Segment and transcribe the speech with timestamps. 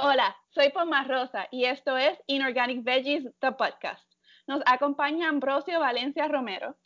[0.00, 4.00] Hola, soy Pomar Rosa y esto es Inorganic Veggies, the podcast.
[4.46, 6.76] Nos acompaña Ambrosio Valencia Romero.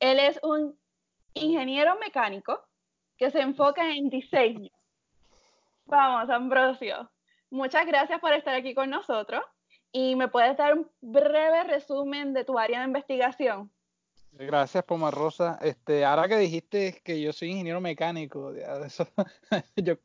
[0.00, 0.74] Él es un
[1.34, 2.64] ingeniero mecánico
[3.18, 4.70] que se enfoca en diseño.
[5.84, 7.10] Vamos, Ambrosio.
[7.50, 9.44] Muchas gracias por estar aquí con nosotros
[9.92, 13.70] y me puedes dar un breve resumen de tu área de investigación.
[14.30, 15.58] Gracias, Pomar Rosa.
[15.60, 18.80] Este, ahora que dijiste que yo soy ingeniero mecánico, ya,
[19.76, 19.96] yo,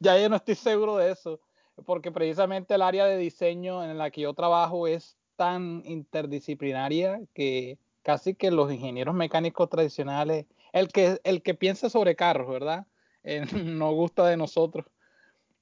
[0.00, 1.38] ya no estoy seguro de eso,
[1.84, 7.78] porque precisamente el área de diseño en la que yo trabajo es tan interdisciplinaria que
[8.02, 12.86] casi que los ingenieros mecánicos tradicionales, el que, el que piensa sobre carros, ¿verdad?
[13.26, 14.84] Eh, no gusta de nosotros.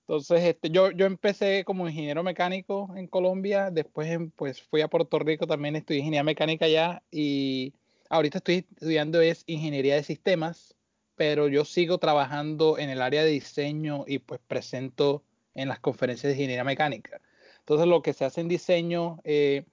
[0.01, 5.21] Entonces, este, yo, yo empecé como ingeniero mecánico en Colombia, después pues fui a Puerto
[5.21, 7.73] Rico, también estudié ingeniería mecánica allá y
[8.11, 10.75] ahorita estoy estudiando es ingeniería de sistemas,
[11.15, 15.23] pero yo sigo trabajando en el área de diseño y pues presento
[15.55, 17.21] en las conferencias de ingeniería mecánica.
[17.61, 19.65] Entonces, lo que se hace en diseño eh,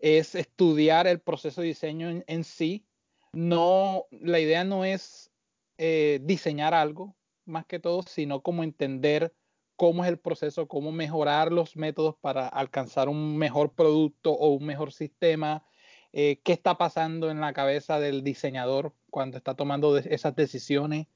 [0.00, 2.84] es estudiar el proceso de diseño en, sí.
[3.32, 5.30] No, la idea no es
[5.78, 7.16] eh, diseñar algo,
[7.46, 9.34] más que todo, sino como entender
[9.76, 14.64] cómo es el proceso, cómo mejorar los métodos para alcanzar un mejor producto o un
[14.66, 15.64] mejor sistema,
[16.12, 21.08] eh, qué está pasando en la cabeza del diseñador cuando está tomando esas decisiones,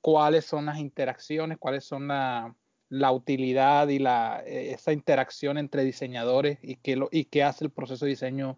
[0.00, 2.54] cuáles son las interacciones, cuáles son la,
[2.94, 7.64] la utilidad y la, eh, esa interacción entre diseñadores y qué, lo, y qué hace
[7.64, 8.56] el proceso de diseño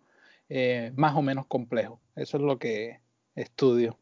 [0.50, 2.02] eh, más o menos complejo.
[2.14, 3.00] Eso es lo que
[3.34, 3.98] estudio.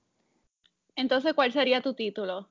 [0.96, 2.48] Entonces, ¿cuál sería tu título?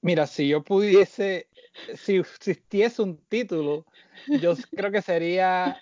[0.00, 1.48] Mira, si yo pudiese,
[1.94, 3.86] si existiese un título,
[4.40, 5.80] yo creo que sería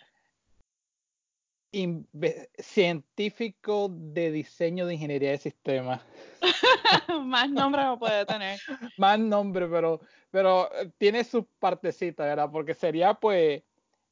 [2.58, 6.00] científico de diseño de ingeniería de sistemas.
[7.24, 8.58] Más nombre no puede tener.
[8.98, 12.50] Más nombre, pero, pero eh, tiene sus partecitas, ¿verdad?
[12.50, 13.62] Porque sería pues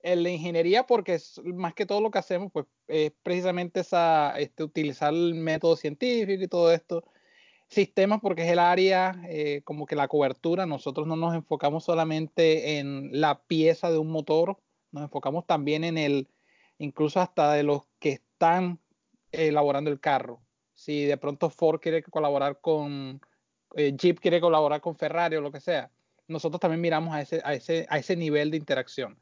[0.03, 4.35] en la ingeniería, porque es, más que todo lo que hacemos, pues es precisamente esa,
[4.39, 7.05] este, utilizar el método científico y todo esto.
[7.69, 12.79] Sistemas, porque es el área, eh, como que la cobertura, nosotros no nos enfocamos solamente
[12.79, 14.59] en la pieza de un motor,
[14.91, 16.29] nos enfocamos también en el,
[16.83, 18.79] incluso hasta de los que están
[19.31, 20.43] elaborando el carro.
[20.75, 23.21] Si de pronto Ford quiere colaborar con
[23.77, 25.91] eh, Jeep, quiere colaborar con Ferrari o lo que sea,
[26.27, 29.19] nosotros también miramos a ese, a ese, a ese nivel de interacción.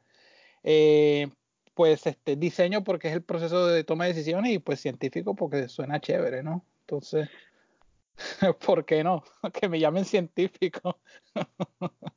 [0.62, 1.28] Eh,
[1.74, 5.68] pues este diseño porque es el proceso de toma de decisiones y pues científico porque
[5.68, 6.64] suena chévere, ¿no?
[6.80, 7.28] Entonces,
[8.66, 9.22] ¿por qué no?
[9.52, 10.98] Que me llamen científico.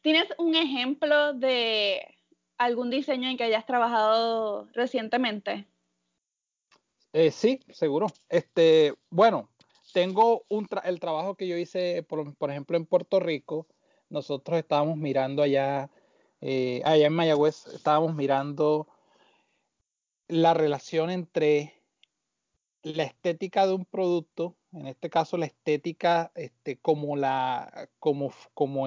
[0.00, 2.15] ¿Tienes un ejemplo de
[2.58, 5.66] algún diseño en que hayas trabajado recientemente?
[7.12, 8.08] Eh, sí, seguro.
[8.28, 9.48] Este, bueno,
[9.92, 13.66] tengo un el trabajo que yo hice, por, ejemplo, en Puerto Rico.
[14.08, 15.90] Nosotros estábamos mirando allá,
[16.40, 18.86] eh, allá en Mayagüez, estábamos mirando
[20.28, 21.74] la relación entre
[22.82, 27.88] la estética de un producto, en este caso la estética, este, como la,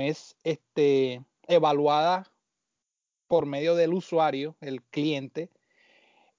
[0.01, 2.31] es, este, evaluada
[3.29, 5.49] por medio del usuario, el cliente,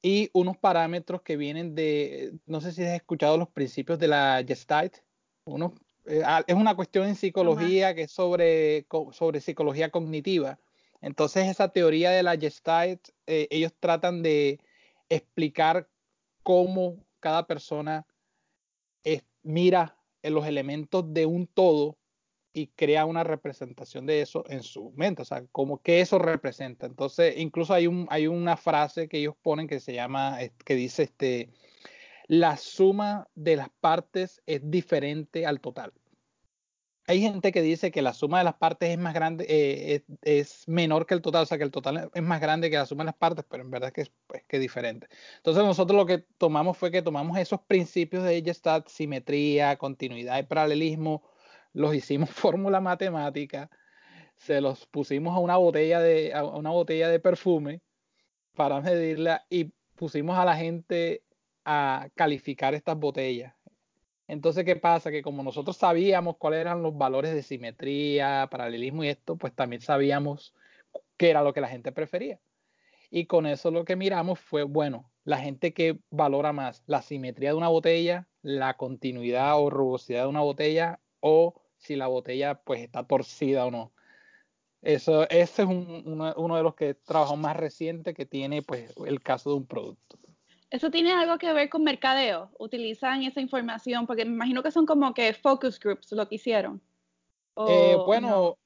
[0.02, 4.42] y unos parámetros que vienen de, no sé si has escuchado los principios de la
[4.46, 4.96] Gestalt,
[5.44, 5.72] uno,
[6.04, 10.58] eh, es una cuestión en psicología que es sobre, sobre psicología cognitiva.
[11.00, 14.58] Entonces esa teoría de la Gestalt, eh, ellos tratan de
[15.08, 15.88] explicar
[16.42, 18.04] cómo cada persona
[19.42, 21.96] mira en los elementos de un todo
[22.52, 26.86] y crea una representación de eso en su mente, o sea, como que eso representa.
[26.86, 31.04] Entonces, incluso hay, un, hay una frase que ellos ponen que se llama, que dice,
[31.04, 31.50] este,
[32.26, 35.92] la suma de las partes es diferente al total.
[37.06, 40.68] Hay gente que dice que la suma de las partes es más grande, eh, es,
[40.68, 43.02] menor que el total, o sea que el total es más grande que la suma
[43.02, 45.08] de las partes, pero en verdad es que es, pues, que diferente.
[45.38, 50.44] Entonces nosotros lo que tomamos fue que tomamos esos principios de Gestalt, simetría, continuidad y
[50.44, 51.24] paralelismo,
[51.72, 53.70] los hicimos fórmula matemática,
[54.36, 57.83] se los pusimos a una botella de, a una botella de perfume
[58.54, 61.22] para medirla y pusimos a la gente
[61.65, 63.54] a calificar estas botellas.
[64.27, 65.10] Entonces, ¿qué pasa?
[65.10, 69.83] Que como nosotros sabíamos cuáles eran los valores de simetría, paralelismo y esto, pues también
[69.83, 70.54] sabíamos
[71.16, 72.41] qué era lo que la gente prefería.
[73.10, 77.50] Y con eso lo que miramos fue, bueno, la gente que valora más la simetría
[77.50, 82.80] de una botella, la continuidad o rugosidad de una botella o si la botella pues
[82.80, 83.92] está torcida o no.
[84.82, 89.50] Eso, ese es uno, de los que trabajado más reciente que tiene pues el caso
[89.50, 90.18] de un producto.
[90.71, 92.50] ¿Eso tiene algo que ver con mercadeo?
[92.59, 94.06] ¿Utilizan esa información?
[94.06, 96.80] Porque me imagino que son como que focus groups lo que hicieron.
[97.68, 98.56] Eh, bueno,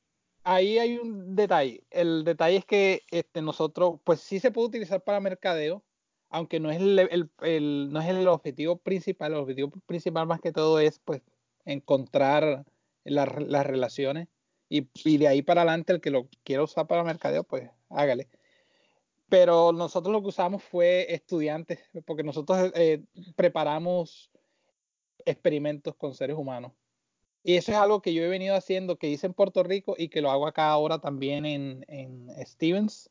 [0.45, 1.83] ahí hay un detalle.
[1.91, 5.83] El detalle es que este, nosotros, pues sí se puede utilizar para mercadeo,
[6.29, 7.31] aunque no es el,
[7.91, 9.33] no es el objetivo principal.
[9.33, 11.23] El objetivo principal más que todo es pues
[11.65, 12.65] encontrar
[13.05, 14.29] las relaciones
[14.69, 18.29] y, y, de ahí para adelante el que lo quiera usar para mercadeo, pues hágale.
[19.29, 23.03] Pero nosotros lo que usamos fue estudiantes, porque nosotros eh,
[23.37, 24.31] preparamos
[25.25, 26.73] experimentos con seres humanos.
[27.43, 30.09] Y eso es algo que yo he venido haciendo, que hice en Puerto Rico y
[30.09, 33.11] que lo hago acá ahora también en, en Stevens.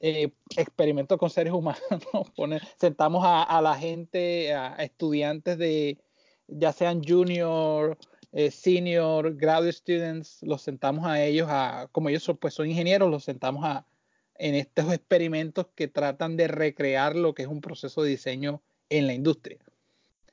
[0.00, 1.80] Eh, experimentos con seres humanos.
[2.78, 5.98] sentamos a, la gente, a, estudiantes de,
[6.46, 7.96] ya sean junior,
[8.36, 13.08] eh, senior, graduate students, los sentamos a ellos, a, como ellos son, pues son ingenieros,
[13.08, 13.86] los sentamos a,
[14.34, 19.06] en estos experimentos que tratan de recrear lo que es un proceso de diseño en
[19.06, 19.58] la industria.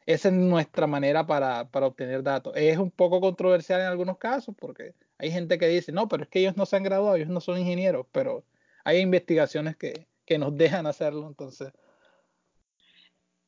[0.08, 2.54] Esa es nuestra manera para, obtener datos.
[2.56, 6.30] Es un poco controversial en algunos casos porque hay gente que dice, no, pero es
[6.30, 8.44] que ellos no se han graduado, ellos no son ingenieros, pero
[8.84, 11.72] hay investigaciones que, que nos dejan hacerlo, entonces.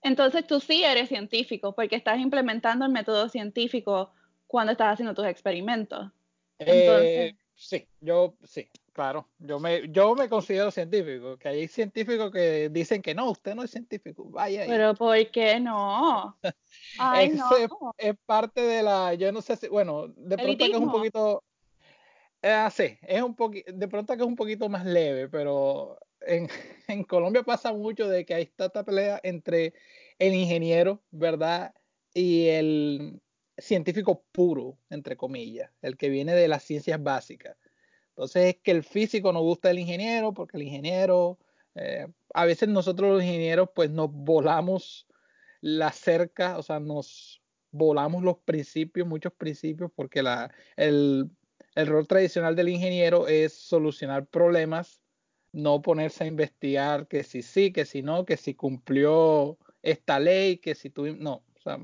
[0.03, 4.11] Entonces tú sí eres científico porque estás implementando el método científico
[4.53, 6.11] cuando estás haciendo tus experimentos.
[6.59, 9.27] Eh, sí, yo sí, claro.
[9.39, 13.63] Yo me, yo me considero científico, que hay científicos que dicen que no, usted no
[13.63, 14.65] es científico, vaya.
[14.67, 16.37] Pero ¿por qué no?
[16.99, 17.49] Ay, no.
[17.97, 21.43] Es, parte de la, yo no sé si, bueno, de pronto que es un poquito,
[22.43, 26.47] eh, sí, es un poquito, de pronto que es un poquito más leve, pero en,
[26.87, 29.73] en Colombia pasa mucho de que hay esta pelea entre
[30.19, 31.73] el ingeniero, ¿verdad?
[32.13, 33.19] Y el
[33.57, 37.57] científico puro, entre comillas, el que viene de las ciencias básicas.
[38.09, 41.39] Entonces es que el físico no gusta del ingeniero porque el ingeniero,
[41.75, 45.07] eh, a veces nosotros los ingenieros pues nos volamos
[45.61, 47.41] la cerca, o sea, nos
[47.71, 51.29] volamos los principios, muchos principios, porque la, el,
[51.75, 55.01] el rol tradicional del ingeniero es solucionar problemas,
[55.51, 60.57] no ponerse a investigar que si sí, que si no, que si cumplió esta ley,
[60.57, 61.79] que si tú, no, o sea,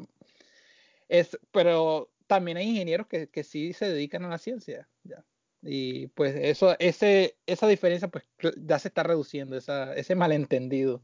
[1.10, 5.24] es, pero también hay ingenieros que, que sí se dedican a la ciencia, ya.
[5.62, 8.24] Y pues eso, ese, esa diferencia pues
[8.56, 11.02] ya se está reduciendo, esa, ese malentendido.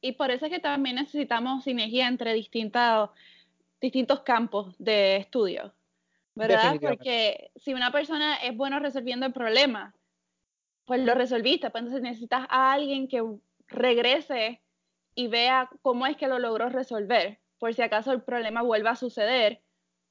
[0.00, 3.10] Y por eso es que también necesitamos sinergia entre distintos,
[3.80, 5.74] distintos campos de estudio,
[6.34, 6.76] ¿verdad?
[6.80, 9.94] Porque si una persona es bueno resolviendo el problema,
[10.86, 13.22] pues lo resolviste, pues entonces necesitas a alguien que
[13.68, 14.62] regrese
[15.14, 18.96] y vea cómo es que lo logró resolver, por si acaso el problema vuelva a
[18.96, 19.62] suceder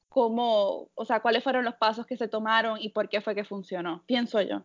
[0.10, 3.44] cómo, o sea, cuáles fueron los pasos que se tomaron y por qué fue que
[3.44, 4.64] funcionó, pienso yo.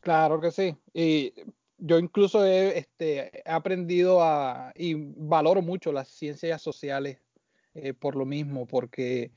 [0.00, 0.76] Claro que sí.
[0.92, 1.32] Y
[1.78, 7.18] yo incluso he, este, aprendido a, y valoro mucho las ciencias sociales
[7.74, 9.30] eh, por lo mismo, porque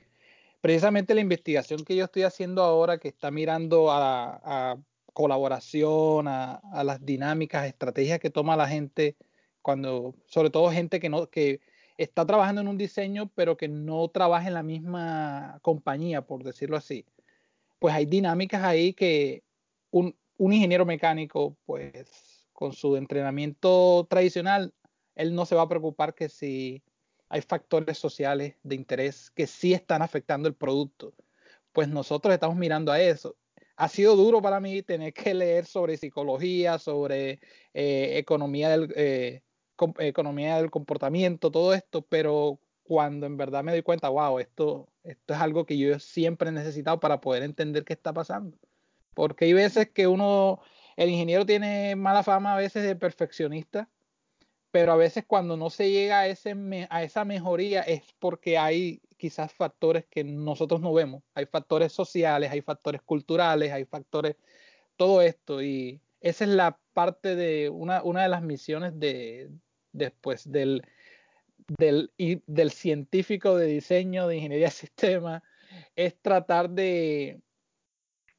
[0.61, 4.77] precisamente la investigación que yo estoy haciendo ahora, que está mirando a,
[5.13, 9.15] colaboración, a, a, las dinámicas, estrategias que toma la gente,
[9.61, 11.61] cuando, sobre todo gente que no, que
[11.97, 16.77] está trabajando en un diseño, pero que no trabaja en la misma compañía, por decirlo
[16.77, 17.05] así.
[17.79, 19.43] Pues hay dinámicas ahí que
[19.91, 24.73] un, ingeniero mecánico, pues con su entrenamiento tradicional,
[25.15, 26.83] él no se va a preocupar que si
[27.29, 31.13] hay factores sociales de interés que sí están afectando el producto.
[31.73, 33.35] Pues nosotros estamos mirando a eso.
[33.77, 37.39] Ha sido duro para mí tener que leer sobre psicología, sobre
[37.73, 39.41] eh, economía del, eh,
[39.99, 45.33] economía del comportamiento, todo esto, pero cuando en verdad me doy cuenta, wow, esto, esto
[45.33, 48.57] es algo que yo siempre he necesitado para poder entender qué está pasando.
[49.15, 50.61] Porque hay veces que uno,
[50.95, 53.89] el ingeniero tiene mala fama a veces de perfeccionista,
[54.71, 56.53] pero a veces cuando no se llega a, ese,
[56.89, 61.23] a esa mejoría es porque hay quizás factores que nosotros no vemos.
[61.33, 64.35] Hay factores sociales, hay factores culturales, hay factores,
[64.95, 65.63] todo esto.
[65.63, 69.49] Y esa es la parte de una, una de las misiones de,
[69.95, 70.83] después del,
[71.79, 75.43] del, del científico de diseño de ingeniería de sistema
[75.95, 77.41] es tratar de,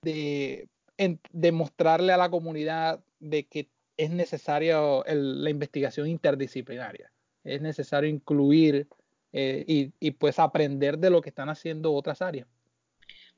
[0.03, 7.11] de, a la comunidad de que es necesaria la investigación interdisciplinaria,
[7.45, 8.87] es necesario incluir
[9.33, 12.47] eh, y, y, pues aprender de lo que están haciendo otras áreas.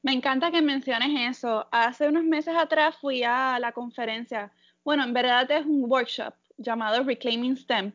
[0.03, 1.67] Me encanta que menciones eso.
[1.73, 4.53] Hace unos meses atrás fui a la conferencia,
[4.85, 7.93] bueno, en verdad es un workshop llamado Reclaiming STEM,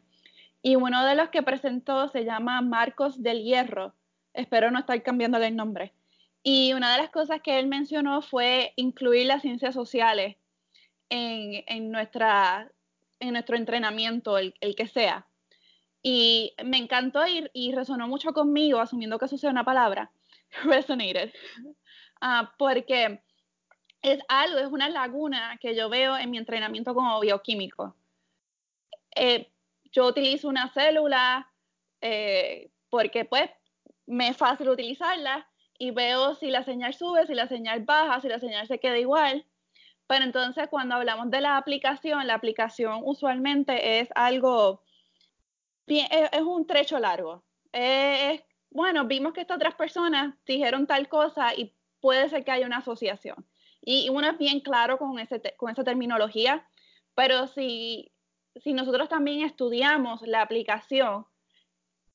[0.63, 3.93] y uno de los que presentó se llama Marcos del Hierro.
[4.33, 5.93] Espero no estar cambiándole el nombre.
[6.41, 10.37] Y una de las cosas que él mencionó fue incluir las ciencias sociales
[11.09, 12.71] en, nuestra,
[13.19, 15.27] en nuestro entrenamiento, el, que sea.
[16.01, 20.11] Y me encantó y, y, resonó mucho conmigo, asumiendo que eso sea una palabra,
[20.63, 21.31] resonated,
[22.21, 23.21] ah, porque
[24.01, 27.95] es algo, es una laguna que yo veo en mi entrenamiento como bioquímico.
[29.15, 29.52] Eh,
[29.93, 31.49] yo utilizo una célula
[32.01, 33.49] eh, porque pues
[34.05, 35.47] me es fácil utilizarla
[35.79, 38.97] y veo si la señal sube, si la señal baja, si la señal se queda
[38.97, 39.45] igual.
[40.07, 44.83] Pero entonces cuando hablamos de la aplicación, la aplicación usualmente es algo,
[45.87, 47.43] es, un trecho largo.
[48.73, 52.77] Bueno, vimos que estas otras personas dijeron tal cosa y puede ser que haya una
[52.77, 53.47] asociación.
[53.81, 56.67] Y uno es bien claro con, ese, con esa terminología,
[57.13, 58.11] pero si,
[58.55, 61.25] si nosotros también estudiamos la aplicación,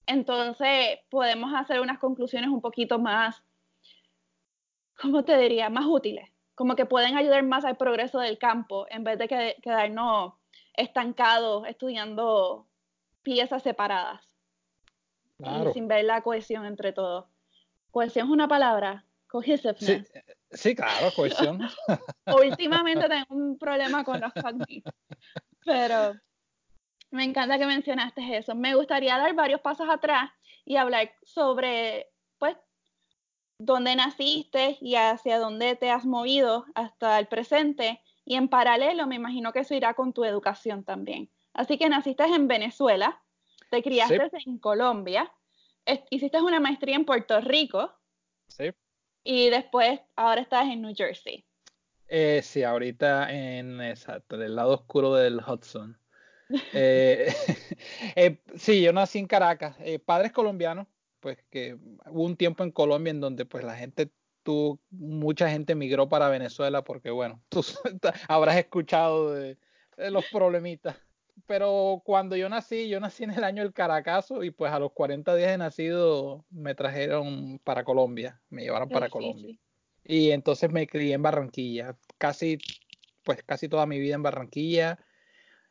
[0.07, 3.43] entonces podemos hacer unas conclusiones un poquito más,
[5.01, 5.69] ¿cómo te diría?
[5.69, 9.29] Más útiles, como que pueden ayudar más al progreso del campo en vez de
[9.63, 10.35] quedarnos
[10.75, 12.67] estancados estudiando
[13.23, 14.23] piezas separadas
[15.39, 17.27] y sin ver la cohesión entre todos.
[17.91, 20.09] Cohesión es una palabra, cohesiveness.
[20.09, 21.61] Sí, sí claro, cohesión.
[22.27, 24.95] Últimamente tengo un problema con los cognitos,
[25.65, 26.15] pero
[27.11, 28.55] me encanta que mencionaste eso.
[28.55, 30.31] Me gustaría dar varios pasos atrás
[30.65, 32.57] y hablar sobre, pues,
[33.59, 38.01] dónde naciste y hacia dónde te has movido hasta el presente.
[38.25, 41.31] Y en paralelo, me imagino que eso irá con tu educación también.
[41.55, 43.23] Así que naciste en Venezuela,
[43.71, 45.33] te criaste en Colombia,
[46.11, 47.93] hiciste una maestría en Puerto Rico.
[48.49, 48.71] Sí.
[49.25, 51.45] Y después, ahora estás en New Jersey.
[52.09, 55.99] Eh, sí, ahorita en exacto, el lado oscuro del Hudson.
[56.73, 57.33] Eh,
[58.17, 60.87] eh, sí, yo nací en Caracas, eh, padres colombianos,
[61.21, 61.77] pues que
[62.07, 64.11] hubo un tiempo en Colombia en donde pues la gente
[64.43, 67.63] tuvo, mucha gente migró para Venezuela porque bueno, tú
[68.29, 69.59] habrás escuchado de,
[70.11, 70.97] los problemitas.
[71.47, 74.93] Pero cuando yo nací, yo nací en el año del Caracazo y pues a los
[74.93, 79.57] 40 días de nacido me trajeron para Colombia, me llevaron para Colombia.
[80.05, 82.59] Y entonces me crié en Barranquilla, casi,
[83.23, 84.99] pues casi toda mi vida en Barranquilla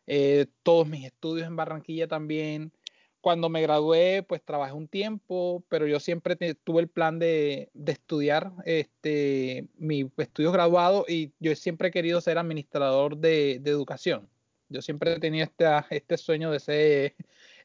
[0.08, 2.72] eh, todos mis estudios en Barranquilla también.
[3.20, 8.54] Cuando me gradué, pues trabajé un tiempo, pero yo siempre tuve el plan de, estudiar
[8.66, 14.30] este, mi estudios graduados y yo siempre he querido ser administrador de, educación.
[14.70, 17.16] Yo siempre tenido este, este sueño de ser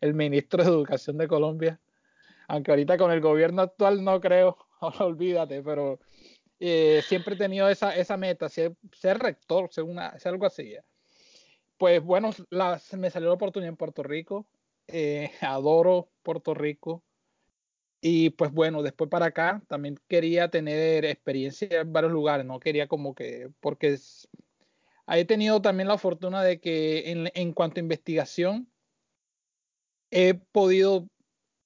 [0.01, 1.81] el ministro de Educación de Colombia,
[2.49, 4.57] aunque ahorita con el gobierno actual no creo,
[4.99, 6.01] olvídate, pero
[6.59, 10.75] eh, siempre he tenido esa, esa meta, ser, ser rector, ser, una, ser algo así
[11.83, 12.31] pues bueno,
[12.97, 14.47] me salió la oportunidad en Puerto Rico.
[14.87, 17.03] Eh, adoro Puerto Rico.
[18.01, 22.87] Y pues bueno, después para acá también quería tener experiencia en varios lugares, no quería
[22.87, 23.99] como que, porque
[25.09, 28.71] he tenido también la fortuna de que en, cuanto a investigación
[30.13, 31.09] he podido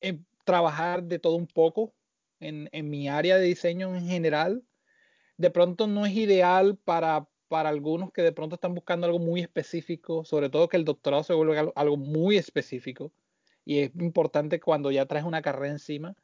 [0.00, 1.94] eh, trabajar de todo un poco
[2.40, 4.64] en mi área de diseño en general.
[5.36, 9.40] De pronto no es ideal para para algunos que de pronto están buscando algo muy
[9.40, 13.12] específico, sobre todo que el doctorado se vuelve algo muy específico
[13.64, 16.14] y es importante cuando ya traes una carrera encima,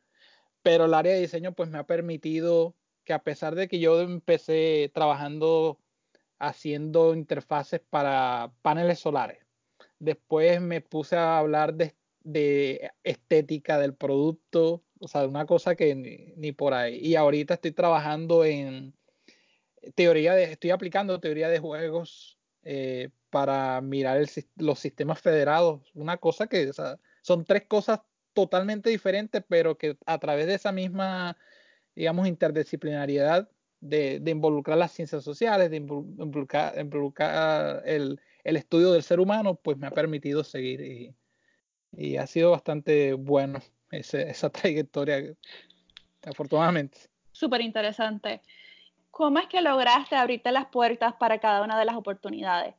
[0.62, 2.74] pero el área de diseño pues me ha permitido
[3.04, 5.78] que a pesar de que yo empecé trabajando
[6.38, 9.44] haciendo interfaces para paneles solares,
[9.98, 11.94] después me puse a hablar de,
[13.04, 16.98] estética del producto, o sea, una cosa que ni, ni por ahí.
[16.98, 18.94] Y ahorita estoy trabajando en,
[19.94, 24.24] teoría de, estoy aplicando teoría de juegos eh, para mirar
[24.56, 25.90] los sistemas federados.
[25.94, 26.70] Una cosa que
[27.22, 28.00] son tres cosas
[28.32, 31.36] totalmente diferentes, pero que a través de esa misma,
[31.94, 33.48] digamos, interdisciplinariedad
[33.80, 36.74] de, involucrar las ciencias sociales, de involucrar,
[37.84, 41.14] el, estudio del ser humano, pues me ha permitido seguir
[41.94, 43.60] y, ha sido bastante bueno
[43.90, 45.34] esa trayectoria,
[46.22, 46.98] afortunadamente.
[47.32, 48.40] Súper interesante.
[49.12, 52.74] ¿Cómo es que lograste abrirte las puertas para cada una de las oportunidades?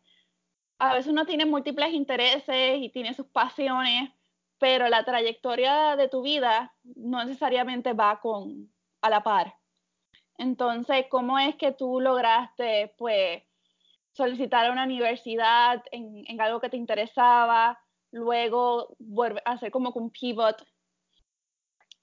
[0.79, 4.11] A veces uno tiene múltiples intereses y tiene sus pasiones,
[4.57, 9.55] pero la trayectoria de tu vida no necesariamente va con a la par.
[10.37, 13.43] Entonces, ¿cómo es que tú lograste, pues,
[14.11, 17.79] solicitar a una universidad en, en algo que te interesaba,
[18.11, 18.95] luego
[19.45, 20.65] hacer como un pivot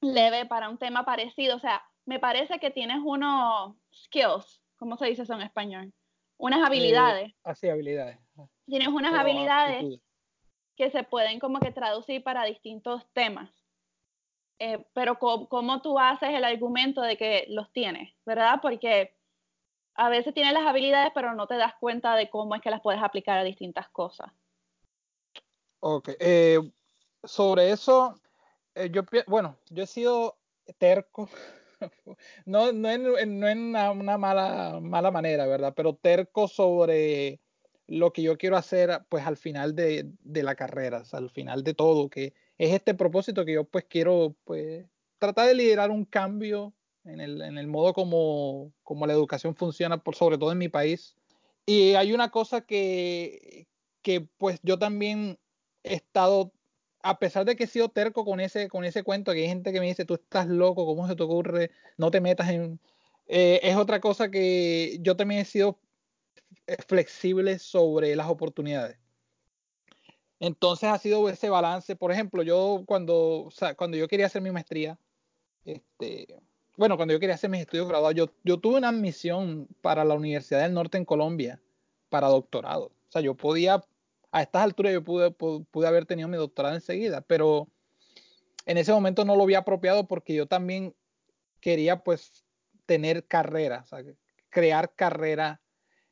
[0.00, 1.56] leve para un tema parecido?
[1.56, 5.92] O sea, me parece que tienes unos skills, ¿cómo se dice eso en español?
[6.38, 7.30] Unas habilidades.
[7.30, 8.19] Eh, así, habilidades.
[8.66, 10.00] Tienes unas habilidades
[10.76, 13.50] que se pueden como que traducir para distintos temas.
[14.59, 18.61] Eh, pero ¿cómo, tú haces el argumento de que los tienes, verdad?
[18.62, 19.16] Porque
[19.95, 22.80] a veces tienes las habilidades, pero no te das cuenta de cómo es que las
[22.80, 24.33] puedes aplicar a distintas cosas.
[25.80, 26.11] Ok.
[26.19, 26.59] Eh,
[27.25, 28.14] sobre eso,
[28.90, 30.38] yo, bueno, yo he sido
[30.78, 31.28] terco
[32.46, 33.02] no, no en,
[33.40, 35.75] no en una, mala, mala manera, ¿verdad?
[35.76, 37.40] Pero terco sobre
[37.87, 41.75] lo que yo quiero hacer, pues al final de, de la carrera, al final de
[41.75, 44.87] todo, que es este propósito que yo pues quiero, pues,
[45.18, 46.72] tratar de liderar un cambio
[47.04, 50.68] en el, en el modo como, como, la educación funciona, por, sobre todo en mi
[50.68, 51.16] país.
[51.66, 53.66] Y hay una cosa que,
[54.02, 55.38] que pues yo también
[55.82, 56.52] he estado
[57.02, 59.73] a pesar de que he sido terco con ese, con ese cuento, que hay gente
[59.73, 61.71] que me dice, tú estás loco, ¿cómo se te ocurre?
[61.97, 62.80] No te metas en...
[63.26, 65.78] Eh, es otra cosa que yo también he sido
[66.87, 68.99] flexible sobre las oportunidades.
[70.40, 71.97] Entonces ha sido ese balance.
[71.97, 74.99] Por ejemplo, yo cuando, cuando yo quería hacer mi maestría,
[75.64, 76.40] este,
[76.76, 80.14] bueno, cuando yo quería hacer mis estudios graduados, yo, yo tuve una admisión para la
[80.14, 81.61] Universidad del Norte en Colombia
[82.09, 82.87] para doctorado.
[82.87, 83.85] O sea, yo podía
[84.32, 87.68] a estas alturas yo pude, pude, haber tenido mi doctorado enseguida, pero
[88.66, 90.94] en ese momento no lo había apropiado porque yo también
[91.60, 92.44] quería pues
[92.87, 93.84] tener carrera,
[94.50, 95.60] crear carrera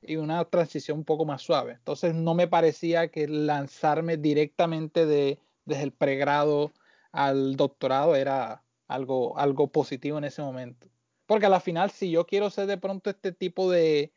[0.00, 1.72] y una transición un poco más suave.
[1.72, 6.72] Entonces no me parecía que lanzarme directamente de, desde el pregrado
[7.12, 10.88] al doctorado era algo, algo positivo en ese momento.
[11.26, 14.12] Porque a la final, si yo quiero ser de pronto este tipo de,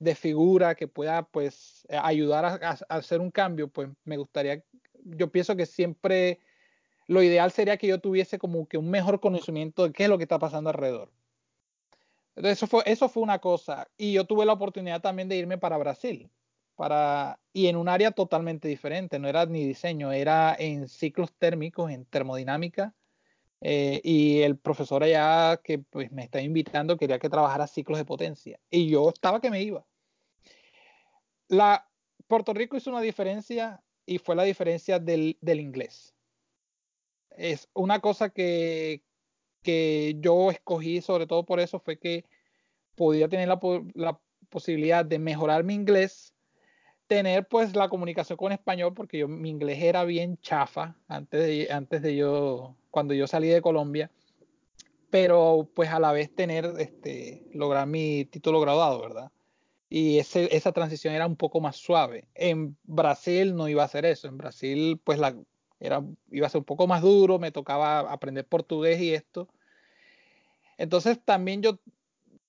[0.00, 4.64] de figura que pueda pues eh, ayudar a, hacer un cambio, pues me gustaría,
[5.04, 6.40] yo pienso que siempre
[7.06, 10.16] lo ideal sería que yo tuviese como que un mejor conocimiento de qué es lo
[10.16, 11.10] que está pasando alrededor.
[12.36, 13.88] Eso fue, eso fue una cosa.
[13.98, 16.30] Y yo tuve la oportunidad también de irme para Brasil,
[16.76, 21.90] para, y en un área totalmente diferente, no era ni diseño, era en ciclos térmicos,
[21.90, 22.94] en termodinámica.
[23.62, 28.06] Eh, y el profesor allá que pues, me estaba invitando quería que trabajara ciclos de
[28.06, 28.58] potencia.
[28.70, 29.84] Y yo estaba que me iba.
[31.50, 31.84] La,
[32.28, 36.14] Puerto Rico hizo una diferencia y fue la diferencia del, del inglés.
[37.30, 39.02] Es una cosa que,
[39.60, 42.24] que, yo escogí sobre todo por eso fue que
[42.94, 43.58] podía tener la,
[43.94, 46.34] la, posibilidad de mejorar mi inglés,
[47.08, 51.68] tener pues la comunicación con español, porque yo, mi inglés era bien chafa antes de,
[51.72, 54.10] antes de yo, cuando yo salí de Colombia,
[55.10, 59.32] pero pues a la vez tener, este, lograr mi título graduado, ¿verdad?
[59.90, 62.28] Y ese, esa transición era un poco más suave.
[62.34, 65.20] En Brasil no iba a ser eso, en Brasil pues
[65.80, 69.48] era, iba a ser un poco más duro, me tocaba aprender portugués y esto.
[70.78, 71.80] Entonces también yo,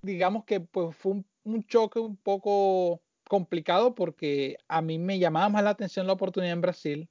[0.04, 5.50] digamos que pues fue un, un choque un poco complicado porque a mí me llamaba
[5.50, 7.10] más la atención la oportunidad en Brasil,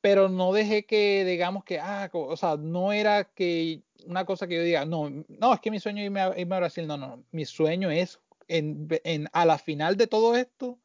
[0.00, 4.56] pero no dejé que, digamos que, ah, o sea, no era que una cosa que
[4.56, 6.96] yo diga, no, no, es que mi sueño es irme a, irme a Brasil, no,
[6.96, 10.78] no, mi sueño es en, a la final de todo esto,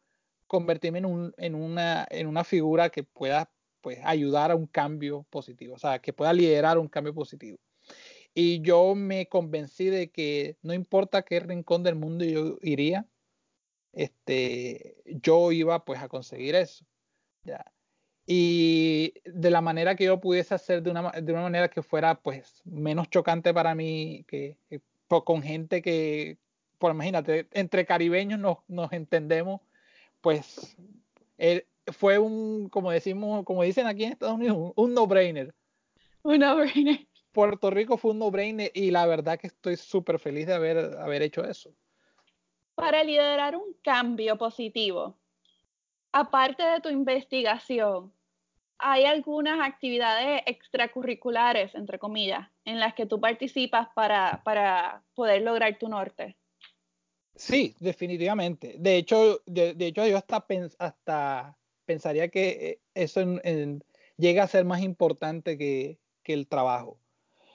[0.47, 5.25] convertirme en, un, en, una, en una figura que pueda pues, ayudar a un cambio
[5.29, 7.59] positivo, o sea, que pueda liderar un cambio positivo.
[8.33, 13.07] Y yo me convencí de que no importa qué rincón del mundo yo iría,
[13.93, 16.85] este, yo iba pues a conseguir eso.
[17.43, 17.65] ¿ya?
[18.27, 22.21] Y de la manera que yo pudiese hacer de una, de una manera que fuera
[22.21, 26.37] pues menos chocante para mí, que, que con gente que,
[26.77, 29.61] por imagínate, entre caribeños nos, nos entendemos,
[30.21, 30.77] pues
[31.91, 35.53] fue un, como decimos, como dicen aquí en Estados Unidos, un, no-brainer.
[36.23, 37.07] Un no-brainer.
[37.31, 41.21] Puerto Rico fue un no-brainer y la verdad que estoy súper feliz de haber, haber
[41.21, 41.71] hecho eso.
[42.75, 45.17] Para liderar un cambio positivo,
[46.11, 48.11] aparte de tu investigación,
[48.77, 55.77] ¿hay algunas actividades extracurriculares, entre comillas, en las que tú participas para, para poder lograr
[55.77, 56.37] tu norte?
[57.37, 58.75] Sí, definitivamente.
[58.79, 60.45] De hecho, de, hecho yo hasta,
[60.79, 63.21] hasta pensaría que eh, eso
[64.17, 66.99] llega a ser más importante que, el trabajo.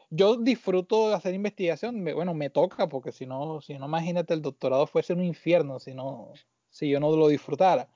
[0.09, 4.41] Yo disfruto de hacer investigación, bueno, me toca, porque si no, si no, imagínate, el
[4.41, 6.33] doctorado fuese un infierno si, no,
[6.71, 7.91] si yo no lo disfrutara.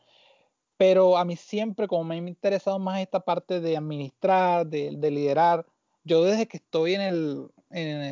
[0.76, 5.64] Pero a mí siempre, como me ha interesado más esta parte de administrar, de, liderar,
[6.04, 7.48] yo desde que estoy en el,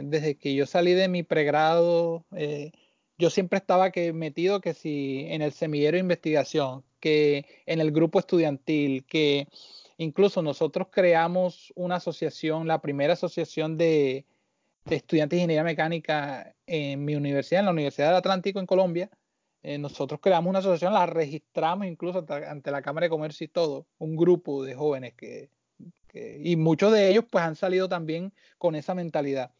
[0.09, 2.73] desde que yo salí de mi pregrado, eh,
[3.18, 7.92] yo siempre estaba que metido que si en el semillero de investigación, que en el
[7.92, 9.48] grupo estudiantil, que
[9.98, 14.27] incluso nosotros creamos una asociación, la primera asociación de,
[14.87, 19.11] estudiantes de ingeniería mecánica en mi universidad, en la Universidad del Atlántico en Colombia.
[19.62, 23.87] Eh, nosotros creamos una asociación, la registramos incluso ante la Cámara de Comercio y todo,
[23.98, 25.48] un grupo de jóvenes que,
[26.09, 29.53] que, y muchos de ellos pues han salido también con esa mentalidad.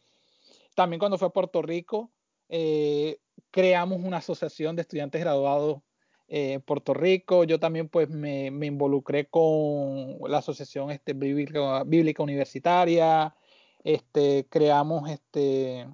[0.75, 2.11] También cuando fue a Puerto Rico,
[2.49, 3.17] eh,
[3.51, 5.81] creamos una asociación de estudiantes graduados
[6.27, 7.43] eh, en Puerto Rico.
[7.43, 13.35] Yo también pues me, involucré con la asociación este, bíblica, universitaria.
[13.83, 15.87] Este, creamos este.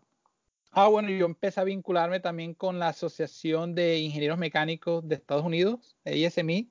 [0.71, 5.43] Ah, bueno, yo empecé a vincularme también con la Asociación de Ingenieros Mecánicos de Estados
[5.43, 6.69] Unidos, ASME.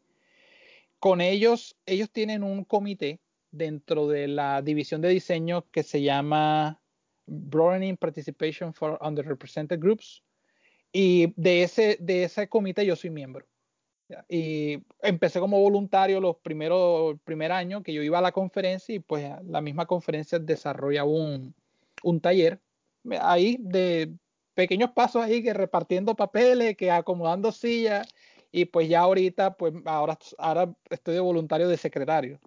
[0.98, 6.80] Con ellos, ellos tienen un comité dentro de la división de diseño que se llama
[7.26, 10.22] Broadening Participation for Underrepresented Groups.
[10.92, 13.46] Y de ese, de ese comité yo soy miembro.
[14.28, 18.98] Y empecé como voluntario los primeros, primer año que yo iba a la conferencia y
[18.98, 21.54] pues la misma conferencia desarrolla un,
[22.02, 22.60] un taller
[23.20, 24.12] ahí de
[24.54, 28.08] pequeños pasos ahí que repartiendo papeles, que acomodando sillas
[28.52, 32.40] y pues ya ahorita pues ahora, ahora estoy de voluntario de secretario.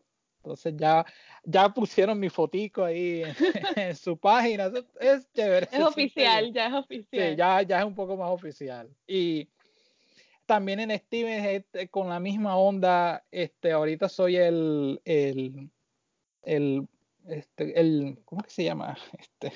[0.43, 1.05] Entonces ya,
[1.45, 3.23] ya pusieron mi fotico ahí
[3.77, 4.69] en, su página.
[4.99, 5.69] Es chévere.
[5.71, 7.29] Es oficial, ya es oficial.
[7.31, 8.89] Sí, ya, ya es un poco más oficial.
[9.07, 9.47] Y
[10.45, 15.69] también en Steven este, con la misma onda, este, ahorita soy el, el,
[16.41, 16.87] el,
[17.29, 18.97] este, el, ¿cómo que se llama?
[19.17, 19.53] Este,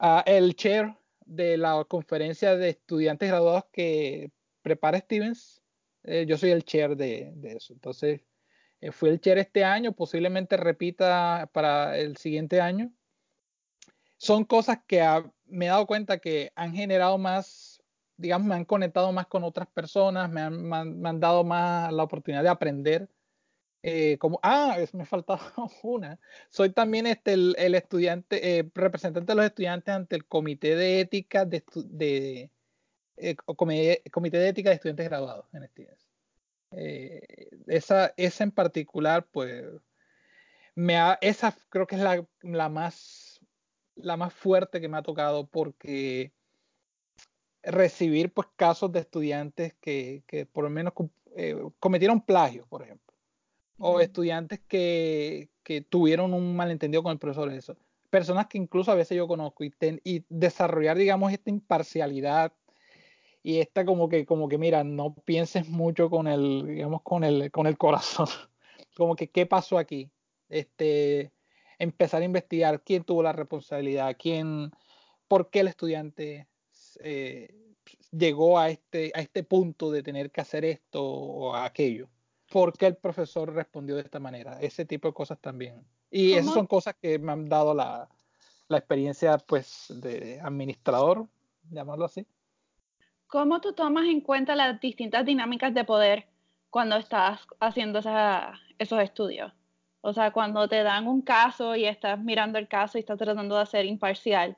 [0.00, 5.62] uh, el chair de la conferencia de estudiantes graduados que prepara Stevens.
[6.02, 7.72] Eh, yo soy el chair de, de eso.
[7.72, 8.20] Entonces,
[8.84, 12.92] eh, fui el chair este año, posiblemente repita para el siguiente año.
[14.18, 15.00] Son cosas que
[15.46, 17.82] me he dado cuenta que han generado más,
[18.18, 22.48] digamos, me han conectado más con otras personas, me han, dado más la oportunidad de
[22.50, 23.08] aprender.
[23.82, 25.40] Eh, como, ah, me faltaba
[25.82, 26.20] una.
[26.50, 31.44] Soy también este, el, estudiante, eh, representante de los estudiantes ante el Comité de Ética
[31.46, 32.50] de, de
[33.16, 36.13] eh, comité, de Ética de Estudiantes Graduados en Stevens.
[36.76, 39.64] Eh, esa, esa en particular, pues,
[40.74, 43.40] me ha, esa creo que es la, la, más,
[43.94, 46.32] la más fuerte que me ha tocado porque
[47.62, 50.92] recibir pues casos de estudiantes que, que por lo menos
[51.36, 53.14] eh, cometieron plagio, por ejemplo,
[53.78, 57.76] o estudiantes que, que, tuvieron un malentendido con el profesor, eso.
[58.10, 62.52] Personas que incluso a veces yo conozco y, ten, y desarrollar, digamos, esta imparcialidad
[63.44, 67.50] y esta como que, como que, mira, no pienses mucho con el, digamos, con el,
[67.50, 68.26] con el corazón.
[68.96, 70.10] como que, ¿qué pasó aquí?
[70.48, 71.30] Este,
[71.78, 74.72] empezar a investigar quién tuvo la responsabilidad, quién,
[75.28, 76.48] por qué el estudiante
[77.00, 77.54] eh,
[78.10, 82.08] llegó a este, a este punto de tener que hacer esto o aquello.
[82.50, 84.58] ¿Por qué el profesor respondió de esta manera?
[84.58, 85.84] Ese tipo de cosas también.
[86.10, 86.40] Y ¿Cómo?
[86.40, 88.08] esas son cosas que me han dado la,
[88.68, 91.26] la experiencia pues de administrador,
[91.70, 92.26] llamarlo así.
[93.26, 96.26] ¿Cómo tú tomas en cuenta las distintas dinámicas de poder
[96.70, 99.52] cuando estás haciendo esa, esos estudios?
[100.00, 103.58] O sea, cuando te dan un caso y estás mirando el caso y estás tratando
[103.58, 104.56] de ser imparcial,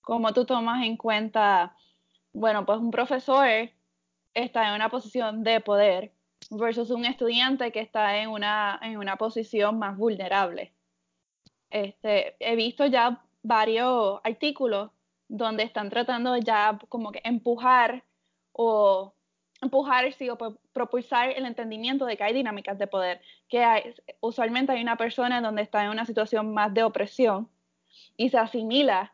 [0.00, 1.76] ¿cómo tú tomas en cuenta,
[2.32, 3.46] bueno, pues un profesor
[4.34, 6.12] está en una posición de poder
[6.50, 10.72] versus un estudiante que está en una, en una posición más vulnerable?
[11.70, 14.90] Este, he visto ya varios artículos
[15.28, 18.04] donde están tratando ya como que empujar
[18.52, 19.12] o
[19.60, 20.38] empujar sí, o
[20.72, 25.62] propulsar el entendimiento de que hay dinámicas de poder, que usualmente hay una persona donde
[25.62, 27.48] está en una situación más de opresión
[28.16, 29.12] y se asimila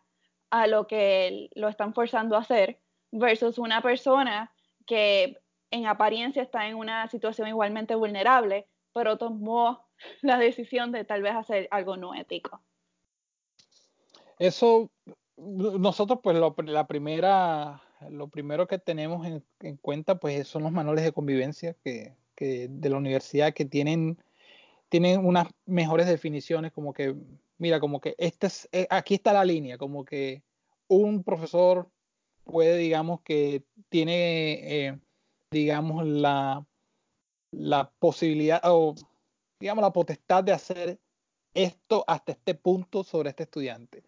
[0.50, 2.78] a lo que lo están forzando a hacer
[3.10, 4.52] versus una persona
[4.86, 5.38] que
[5.70, 9.86] en apariencia está en una situación igualmente vulnerable, pero tomó
[10.20, 12.60] la decisión de tal vez hacer algo no ético.
[14.38, 14.90] Eso
[15.36, 20.72] nosotros pues lo, la primera lo primero que tenemos en, en, cuenta pues son los
[20.72, 24.18] manuales de convivencia que, que, de la universidad que tienen
[24.88, 27.16] tienen unas mejores definiciones como que
[27.58, 30.42] mira como que este es, eh, aquí está la línea como que
[30.86, 31.88] un profesor
[32.44, 34.98] puede digamos que tiene eh,
[35.50, 36.66] digamos la
[37.50, 38.94] la posibilidad o
[39.58, 41.00] digamos la potestad de hacer
[41.54, 44.04] esto hasta este punto sobre este estudiante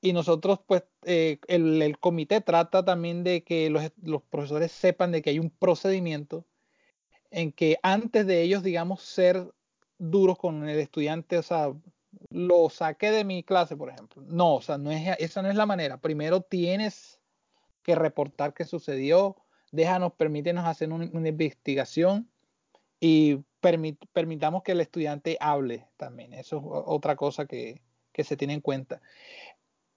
[0.00, 5.22] y nosotros, pues, eh, el, comité trata también de que los, los, profesores sepan de
[5.22, 6.46] que hay un procedimiento
[7.30, 9.52] en que antes de ellos, digamos, ser
[9.98, 11.72] duros con el estudiante, o sea,
[12.30, 14.22] lo saqué de mi clase, por ejemplo.
[14.26, 16.00] No, o sea, no es, esa no es la manera.
[16.00, 17.20] Primero tienes
[17.82, 19.36] que reportar qué sucedió,
[19.72, 22.30] déjanos, permítenos hacer un, una investigación
[23.00, 26.34] y permit, permitamos que el estudiante hable también.
[26.34, 27.82] Eso es otra cosa que,
[28.12, 29.02] que se tiene en cuenta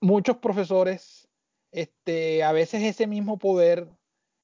[0.02, 1.30] muchos profesores,
[1.72, 3.88] este, a veces ese mismo poder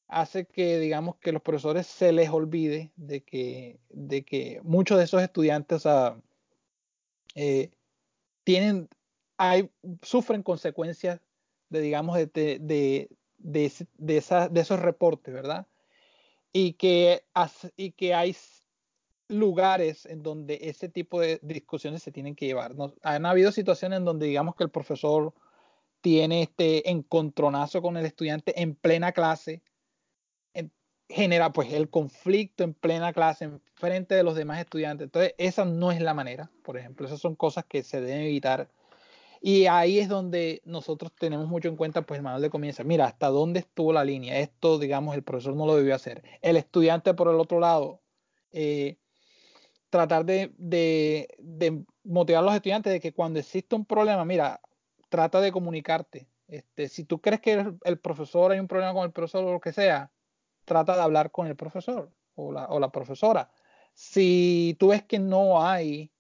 [0.08, 5.04] hace que, digamos, que los profesores se les olvide de que, de que muchos de
[5.04, 5.84] esos estudiantes,
[7.36, 7.72] eh,
[8.46, 8.88] tienen,
[9.38, 9.70] hay,
[10.02, 11.20] sufren consecuencias
[11.70, 15.68] de, digamos, de, de, de, de, de, esa, de esos reportes, ¿verdad?
[16.54, 17.26] Y que,
[17.76, 18.34] y que hay
[19.28, 22.76] lugares en donde ese tipo de discusiones se tienen que llevar.
[22.76, 22.94] ¿no?
[23.04, 25.34] Han habido situaciones en donde digamos que el profesor
[26.02, 29.62] tiene este encontronazo con el estudiante en plena clase,
[31.10, 35.06] genera pues el conflicto en plena clase, en frente de los demás estudiantes.
[35.06, 38.70] Entonces, esa no es la manera, por ejemplo, esas son cosas que se deben evitar.
[39.40, 42.84] Y ahí es donde nosotros tenemos mucho en cuenta, pues el manual de comienza.
[42.84, 44.40] Mira, hasta dónde estuvo la línea.
[44.40, 46.24] Esto, digamos, el profesor no lo debió hacer.
[46.42, 48.02] El estudiante, por el otro lado,
[48.52, 48.98] eh,
[49.90, 54.60] tratar de, de, de, motivar a los estudiantes de que cuando existe un problema, mira,
[55.10, 56.28] trata de comunicarte.
[56.48, 59.60] Este, si tú crees que el, profesor hay un problema con el profesor o lo
[59.60, 60.12] que sea,
[60.66, 63.52] trata de hablar con el profesor o la, o la profesora.
[63.94, 66.12] Si tú ves que no hay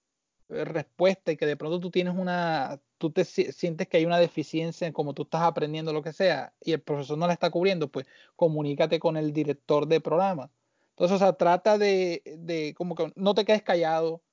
[0.50, 4.88] respuesta y que de pronto tú tienes una, tú te sientes que hay una deficiencia
[4.88, 7.90] en cómo tú estás aprendiendo lo que sea y el profesor no la está cubriendo,
[7.90, 10.52] pues comunícate con el director de programa.
[10.92, 14.24] Entonces, o sea, trata de, de como que no te quedes callado,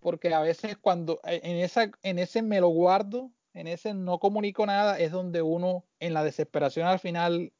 [0.00, 4.66] porque a veces cuando en, esa, en ese me lo guardo, en ese no comunico
[4.66, 7.52] nada, es donde uno en la desesperación al final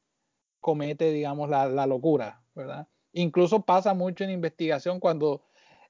[0.61, 2.89] comete, digamos, la, locura, ¿verdad?
[3.13, 5.43] Incluso pasa mucho en investigación cuando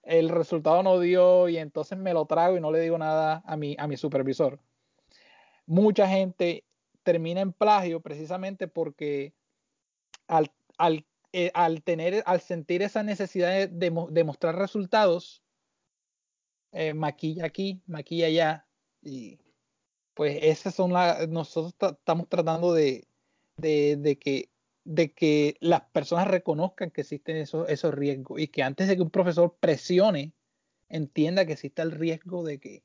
[0.02, 3.56] el resultado no dio y entonces me lo trago y no le digo nada a
[3.56, 4.60] mi, a mi supervisor.
[5.64, 6.64] Mucha gente
[7.02, 9.32] termina en plagio precisamente porque
[10.26, 15.42] al, al, eh, al tener, al sentir esa necesidad de, de, de mostrar resultados,
[16.72, 18.66] eh, maquilla aquí, maquilla allá
[19.00, 19.38] y
[20.14, 23.06] pues esas son las, nosotros estamos tratando de,
[23.56, 24.48] de, de que
[24.84, 29.02] de que las personas reconozcan que existen esos, esos riesgos y que antes de que
[29.02, 30.32] un profesor presione,
[30.88, 32.82] entienda que existe el riesgo de que,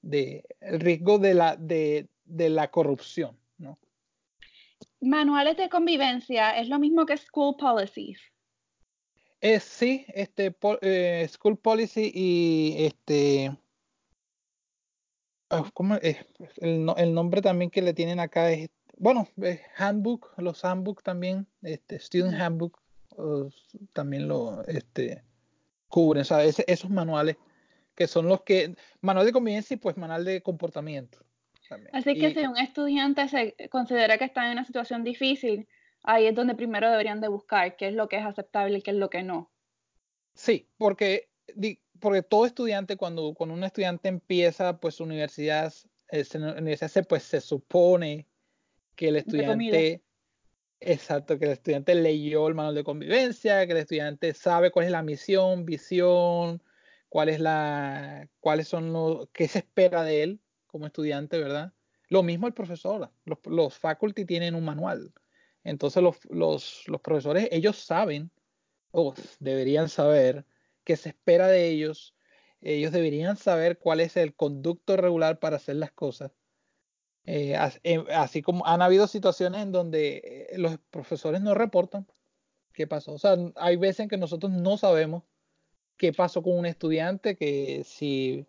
[0.00, 3.78] de, el riesgo de la, de, de la corrupción, ¿no?
[5.00, 8.20] Manuales de convivencia es lo mismo que school policies.
[9.40, 13.56] Eh, sí, este eh, school policy y este
[15.74, 16.18] ¿cómo es?
[16.58, 21.46] El, el, nombre también que le tienen acá es bueno, eh, handbook, los handbook también,
[21.62, 22.80] este, student handbook
[23.16, 23.48] uh,
[23.92, 25.22] también lo este,
[25.88, 27.36] cubren, o sea, ese, esos manuales
[27.94, 31.18] que son los que, manual de convivencia y pues manual de comportamiento.
[31.68, 31.90] También.
[31.94, 35.66] Así que y, si un estudiante se considera que está en una situación difícil,
[36.04, 38.92] ahí es donde primero deberían de buscar qué es lo que es aceptable y qué
[38.92, 39.50] es lo que no.
[40.34, 41.28] Sí, porque,
[42.00, 45.72] porque todo estudiante, cuando, cuando un estudiante empieza pues su universidad,
[46.10, 48.26] eh, universidad pues se supone
[48.96, 50.02] que el estudiante,
[50.80, 54.92] exacto, que el estudiante leyó el manual de convivencia, que el estudiante sabe cuál es
[54.92, 56.62] la misión, visión,
[57.08, 61.72] cuál es la, cuáles son los, qué se espera de él como estudiante, ¿verdad?
[62.08, 65.12] Lo mismo el profesor, los, los faculty tienen un manual.
[65.64, 68.30] Entonces los, los, los profesores, ellos saben,
[68.90, 70.44] o deberían saber,
[70.88, 72.16] qué se espera de ellos,
[72.62, 76.32] ellos deberían saber cuál es el conducto regular para hacer las cosas
[77.30, 77.54] eh,
[78.14, 82.06] así como han habido situaciones en donde eh, los profesores no reportan
[82.72, 83.12] qué pasó.
[83.12, 85.24] O sea, hay veces en que nosotros no sabemos
[85.98, 88.46] qué pasó con un estudiante, que si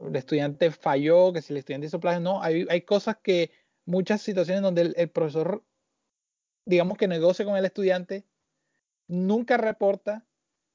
[0.00, 3.50] el estudiante falló, que si el estudiante hizo plagio, no, hay, hay cosas que,
[3.84, 5.64] muchas situaciones donde el, el, profesor,
[6.66, 8.24] digamos que negocia con el estudiante,
[9.08, 10.24] nunca reporta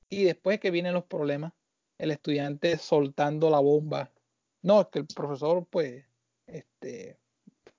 [0.09, 1.53] y después que vienen los problemas,
[1.97, 4.11] el estudiante soltando la bomba.
[4.61, 6.05] No, es que el profesor, pues,
[6.47, 7.19] este,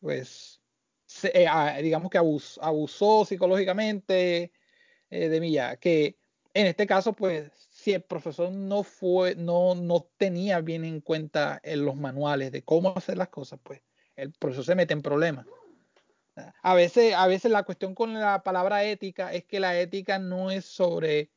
[0.01, 0.61] pues,
[1.07, 4.53] se, eh, digamos que abus, abusó psicológicamente
[5.11, 6.19] eh, de mí ya, que
[6.55, 11.61] en este caso, pues, si el profesor no fue, no, no tenía bien en cuenta
[11.63, 13.83] en los manuales de cómo hacer las cosas, pues,
[14.17, 15.47] el profesor se mete en problemas.
[16.63, 20.51] A veces, a veces la cuestión con la palabra ética es que la ética no
[20.51, 21.31] es sobre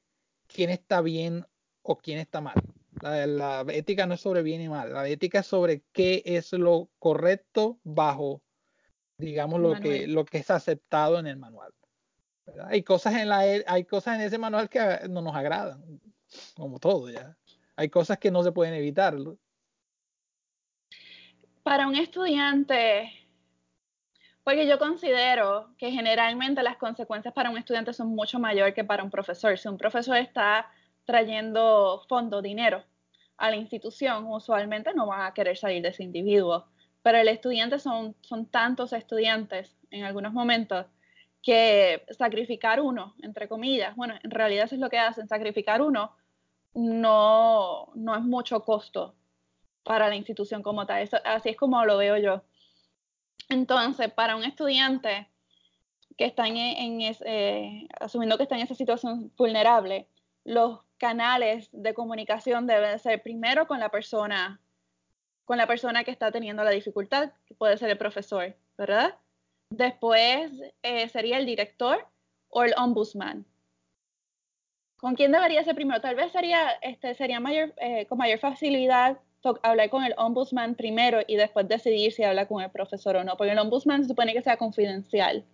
[0.54, 1.46] quién está bien
[1.82, 2.56] o quién está mal.
[3.02, 6.54] La, la, ética no es sobre bien y mal, la ética es sobre qué es
[6.54, 8.42] lo correcto bajo
[9.18, 11.74] digamos, lo que, lo que es aceptado en el manual.
[12.46, 12.68] ¿verdad?
[12.70, 16.02] Hay cosas en la hay cosas en ese manual que no nos agradan,
[16.56, 17.38] como todo ya.
[17.76, 19.16] Hay cosas que no se pueden evitar.
[21.64, 23.12] Para un estudiante,
[24.44, 29.04] porque yo considero que generalmente las consecuencias para un estudiante son mucho mayor que para
[29.04, 29.58] un profesor.
[29.58, 30.70] Si un profesor está
[31.06, 32.84] trayendo fondo, dinero
[33.38, 36.68] a la institución, usualmente no va a querer salir de ese individuo
[37.04, 40.88] pero el estudiante son, son tantos estudiantes en algunos momentos
[41.44, 46.16] que sacrificar uno, entre comillas, bueno, en realidad eso es lo que hacen, sacrificar uno
[46.74, 49.16] no, no es mucho costo
[49.84, 51.02] para la institución como tal.
[51.02, 52.42] Eso, así es como lo veo yo.
[53.54, 55.28] Entonces, para un estudiante
[56.18, 60.08] que está en, en es, eh, asumiendo que está en esa situación vulnerable,
[60.44, 64.60] los canales de comunicación deben ser primero con la persona,
[65.46, 69.16] con la persona que está teniendo la dificultad, que puede ser el profesor, ¿verdad?
[69.70, 72.08] Después eh, sería el director
[72.50, 73.46] o el ombudsman.
[74.98, 76.02] ¿Con quién debería ser primero?
[76.02, 79.20] Tal vez sería, este, sería mayor, eh, con mayor facilidad
[79.62, 83.38] hablar con el ombudsman primero y después decidir si habla con el profesor o no,
[83.38, 85.46] porque el ombudsman se supone que sea confidencial.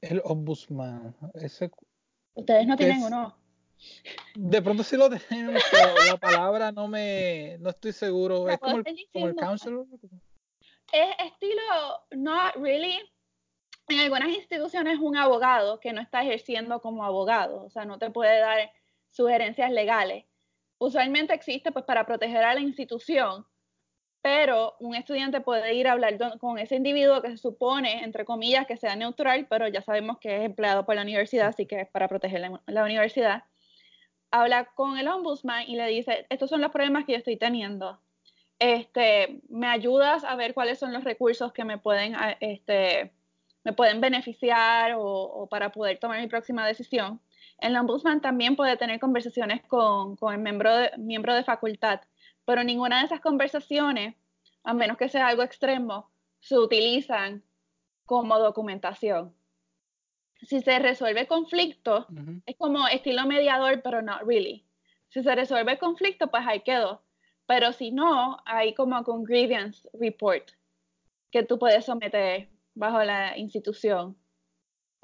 [0.00, 1.70] El ombudsman, ese...
[2.34, 3.36] Ustedes no tienen uno.
[4.34, 8.48] De pronto sí lo tenemos, pero la palabra no me, no estoy seguro.
[8.48, 9.86] Es como el, como el counselor.
[10.92, 11.62] Es estilo,
[12.12, 12.98] not really,
[13.88, 18.10] en algunas instituciones un abogado que no está ejerciendo como abogado, o sea, no te
[18.10, 18.70] puede dar
[19.10, 20.24] sugerencias legales.
[20.82, 23.46] Usualmente existe pues para proteger a la institución,
[24.20, 28.66] pero un estudiante puede ir a hablar con ese individuo que se supone, entre comillas,
[28.66, 31.88] que sea neutral, pero ya sabemos que es empleado por la universidad, así que es
[31.88, 33.44] para proteger la, universidad.
[34.32, 38.00] Habla con el ombudsman y le dice, estos son los problemas que yo estoy teniendo.
[38.58, 43.12] Este, ¿Me ayudas a ver cuáles son los recursos que me pueden este,
[43.62, 47.20] me pueden beneficiar o, para poder tomar mi próxima decisión.
[47.62, 52.00] El ombudsman también puede tener conversaciones con, el miembro de, miembro de facultad,
[52.44, 54.16] pero ninguna de esas conversaciones,
[54.64, 57.44] a menos que sea algo extremo, se utilizan
[58.04, 59.32] como documentación.
[60.42, 62.08] Si se resuelve conflicto,
[62.46, 64.66] es como estilo mediador, pero no really.
[65.10, 67.04] Si se resuelve conflicto, pues ahí quedó.
[67.46, 70.50] Pero si no, hay como un grievance report
[71.30, 74.16] que tú puedes someter bajo la institución.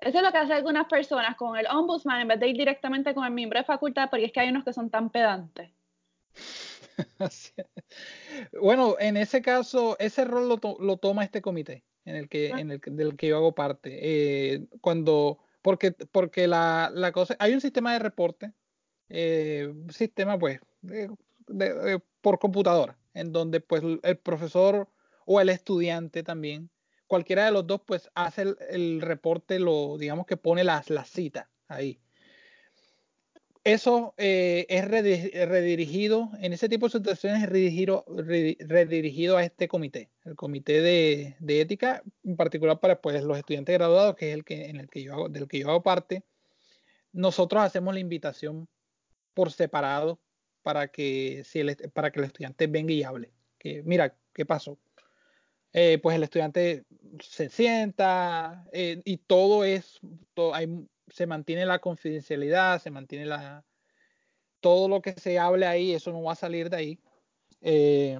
[0.00, 3.14] Eso es lo que hacen algunas personas con el ombudsman en vez de ir directamente
[3.14, 5.70] con el miembro de facultad, porque es que hay unos que son tan pedantes.
[8.60, 12.60] bueno, en ese caso, ese rol lo, toma este comité en el que, ah.
[12.60, 13.98] en el, del que yo hago parte.
[14.00, 18.52] Eh, cuando, porque, porque la, la, cosa, hay un sistema de reporte,
[19.08, 20.60] eh, un sistema pues
[22.20, 24.88] por computadora, en donde pues el profesor
[25.26, 26.70] o el estudiante también
[27.08, 31.50] cualquiera de los dos pues hace el, reporte, lo digamos que pone la, la cita
[31.66, 31.98] ahí.
[33.64, 40.10] Eso eh, es redirigido, en ese tipo de situaciones es redirigido, redirigido a este comité,
[40.24, 44.44] el comité de, de, ética, en particular para pues, los estudiantes graduados, que es el
[44.44, 46.22] que, en el que yo hago, del que yo hago parte.
[47.12, 48.68] Nosotros hacemos la invitación
[49.34, 50.18] por separado
[50.62, 53.32] para que, si el, para que el estudiante venga y hable.
[53.58, 54.78] Que mira, ¿qué pasó?
[55.72, 56.84] Eh, pues el estudiante
[57.20, 60.00] se sienta eh, y todo es,
[61.08, 63.64] se mantiene la confidencialidad, se mantiene la,
[64.60, 67.00] todo lo que se hable ahí, eso no va a salir de ahí.
[67.60, 68.18] Eh,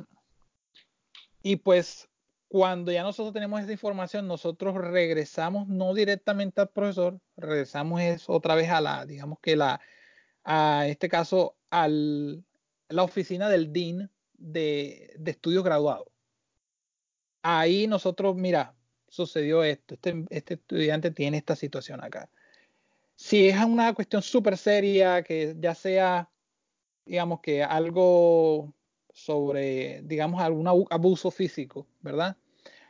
[1.43, 2.09] y pues
[2.49, 8.55] cuando ya nosotros tenemos esa información, nosotros regresamos no directamente al profesor, regresamos es otra
[8.55, 9.81] vez a la, digamos que la,
[10.45, 16.09] a este caso, a la oficina del DIN de, de estudios graduados
[17.49, 18.75] ahí nosotros, mira,
[19.09, 22.29] sucedió esto, este, este, estudiante tiene esta situación acá.
[23.17, 26.29] Si es una cuestión súper seria, que ya sea,
[27.07, 28.75] digamos que algo
[29.13, 32.37] sobre, digamos, algún abuso físico, ¿verdad?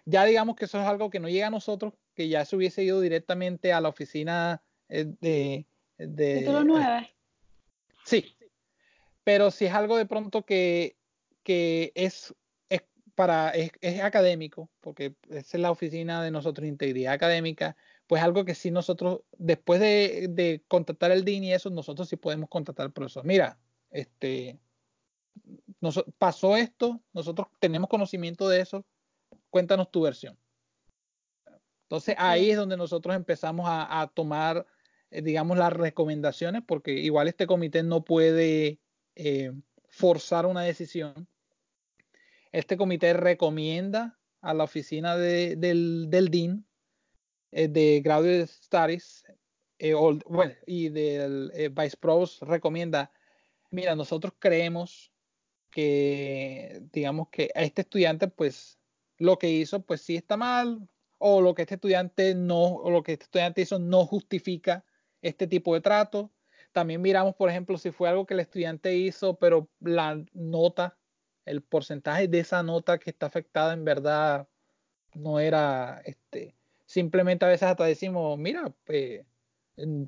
[0.05, 2.83] Ya digamos que eso es algo que no llega a nosotros, que ya se hubiese
[2.83, 5.67] ido directamente a la oficina eh, de...
[5.99, 7.11] de Título 9.
[8.05, 8.35] Sí,
[9.23, 10.97] pero si es algo de pronto que,
[11.45, 12.35] que es
[13.19, 17.77] para, es, académico, porque esa es la oficina de nosotros, integridad académica,
[18.07, 22.15] pues algo que sí nosotros, después de, de contactar el DIN y eso, nosotros sí
[22.15, 23.25] podemos contactar al profesor.
[23.25, 23.59] Mira,
[23.91, 24.61] este,
[26.17, 28.87] pasó esto, nosotros tenemos conocimiento de eso,
[29.51, 30.39] cuéntanos tu versión.
[31.87, 34.65] Entonces ahí es donde nosotros empezamos a, tomar,
[35.11, 38.79] eh, digamos, las recomendaciones, porque igual este comité no puede
[39.17, 39.51] eh,
[39.89, 41.27] forzar una decisión,
[42.53, 46.67] este comité recomienda a la oficina del, del DIN
[47.51, 49.25] eh, de Graduate Studies
[49.79, 49.95] eh,
[50.67, 53.13] y del eh, Vice Pros recomienda,
[53.71, 55.13] mira, nosotros creemos
[55.71, 58.79] que, digamos que a este estudiante, pues,
[59.19, 60.89] lo que hizo, pues sí está mal,
[61.19, 64.85] o lo que este estudiante no, o lo que este estudiante hizo no justifica
[65.23, 66.33] este tipo de trato.
[66.73, 70.97] También miramos, por ejemplo, si fue algo que el estudiante hizo, pero la nota
[71.49, 74.49] el porcentaje de esa nota que está afectada en verdad
[75.15, 76.55] no era este
[76.87, 79.23] simplemente a veces hasta decimos mira pues,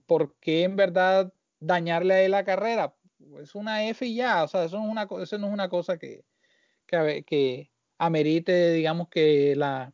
[0.07, 2.95] ¿por qué en verdad dañarle a él la carrera?
[3.41, 5.69] Es una F y ya, o sea, eso no es una, eso no es una
[5.69, 6.25] cosa que,
[6.87, 9.93] que, amerite, digamos, que la,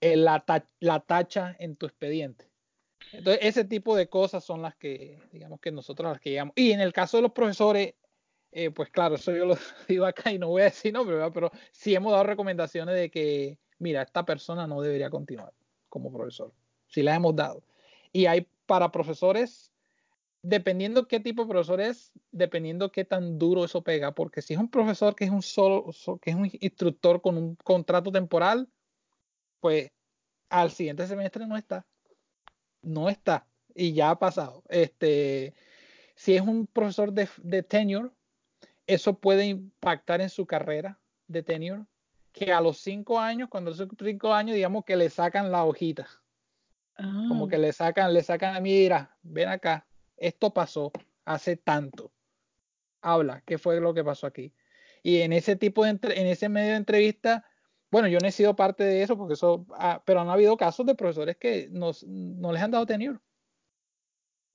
[0.00, 0.44] eh, la,
[0.80, 2.48] la tacha en tu expediente.
[3.12, 6.54] Entonces, ese tipo de cosas son las que, digamos que nosotros las que llegamos.
[6.56, 7.94] Y en el caso de los profesores,
[8.52, 9.56] eh, pues claro, eso yo lo
[9.88, 11.32] digo acá y no voy a decir nombre, ¿verdad?
[11.32, 15.52] pero sí hemos dado recomendaciones de que, mira, esta persona no debería continuar
[15.88, 16.52] como profesor.
[16.88, 17.62] Sí las hemos dado.
[18.12, 19.72] Y hay para profesores,
[20.42, 24.60] dependiendo qué tipo de profesor es, dependiendo qué tan duro eso pega, porque si es
[24.60, 25.90] un profesor que es un solo,
[26.20, 28.68] que es un instructor con un contrato temporal,
[29.60, 29.92] pues
[30.48, 31.86] al siguiente semestre no está.
[32.82, 33.46] No está.
[33.74, 34.64] Y ya ha pasado.
[34.68, 35.54] Este,
[36.16, 38.10] si es un profesor de, de tenure,
[38.94, 41.84] eso puede impactar en su carrera de tenure,
[42.32, 46.08] que a los cinco años, cuando son cinco años, digamos que le sacan la hojita.
[46.96, 47.60] Como que ah.
[47.60, 49.86] le sacan, le sacan, mira, ven acá,
[50.16, 50.92] esto pasó
[51.24, 52.12] hace tanto.
[53.00, 54.52] Habla, ¿qué fue lo que pasó aquí?
[55.02, 57.46] Y en ese tipo de, en ese medio de entrevista,
[57.90, 60.84] bueno, yo no he sido parte de eso, porque eso, ah, pero han habido casos
[60.84, 63.18] de profesores que nos, no les han dado tenure.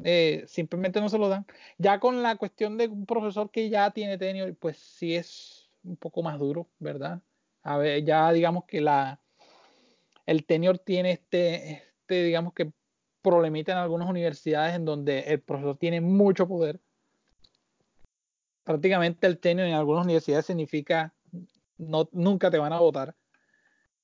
[0.04, 1.46] Eh, simplemente no se lo dan.
[1.78, 5.98] Ya con la cuestión de un profesor que ya tiene tenure, pues sí es un
[5.98, 7.22] poco más duro, ¿verdad?
[7.64, 9.22] A ver, ya digamos que la,
[10.26, 12.72] el tenure tiene este, este, digamos que
[13.22, 16.80] problemita en algunas universidades en donde el profesor tiene mucho poder.
[18.64, 21.14] Prácticamente el tenure en algunas universidades significa
[21.78, 23.16] no, nunca te van a votar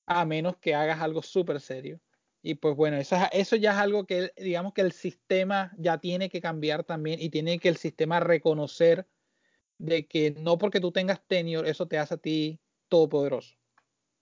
[0.05, 1.99] a menos que hagas algo súper serio.
[2.43, 6.29] Y pues bueno, eso, eso ya es algo que digamos que el sistema ya tiene
[6.29, 9.07] que cambiar también y tiene que el sistema reconocer
[9.77, 13.55] de que no porque tú tengas tenure, eso te hace a ti todopoderoso.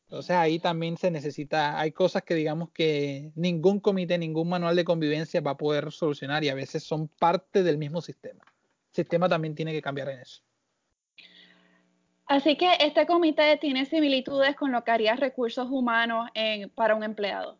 [0.10, 4.84] Entonces ahí también se necesita, hay cosas que digamos que ningún comité, ningún manual de
[4.84, 8.44] convivencia va a poder solucionar y a veces son parte del mismo sistema.
[8.90, 10.42] El sistema también tiene que cambiar en eso.
[12.26, 16.30] Así que este comité tiene similitudes con lo que haría recursos humanos
[16.76, 17.58] para un empleado.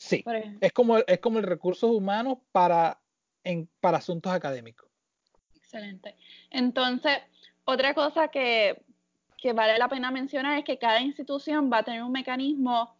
[0.00, 0.24] Sí,
[0.62, 2.98] es como, es como el recursos humanos para,
[3.44, 4.88] en, para asuntos académicos.
[5.54, 6.16] Excelente.
[6.48, 7.18] Entonces,
[7.66, 8.82] otra cosa que,
[9.36, 12.96] que vale la pena mencionar es que cada institución va a tener un mecanismo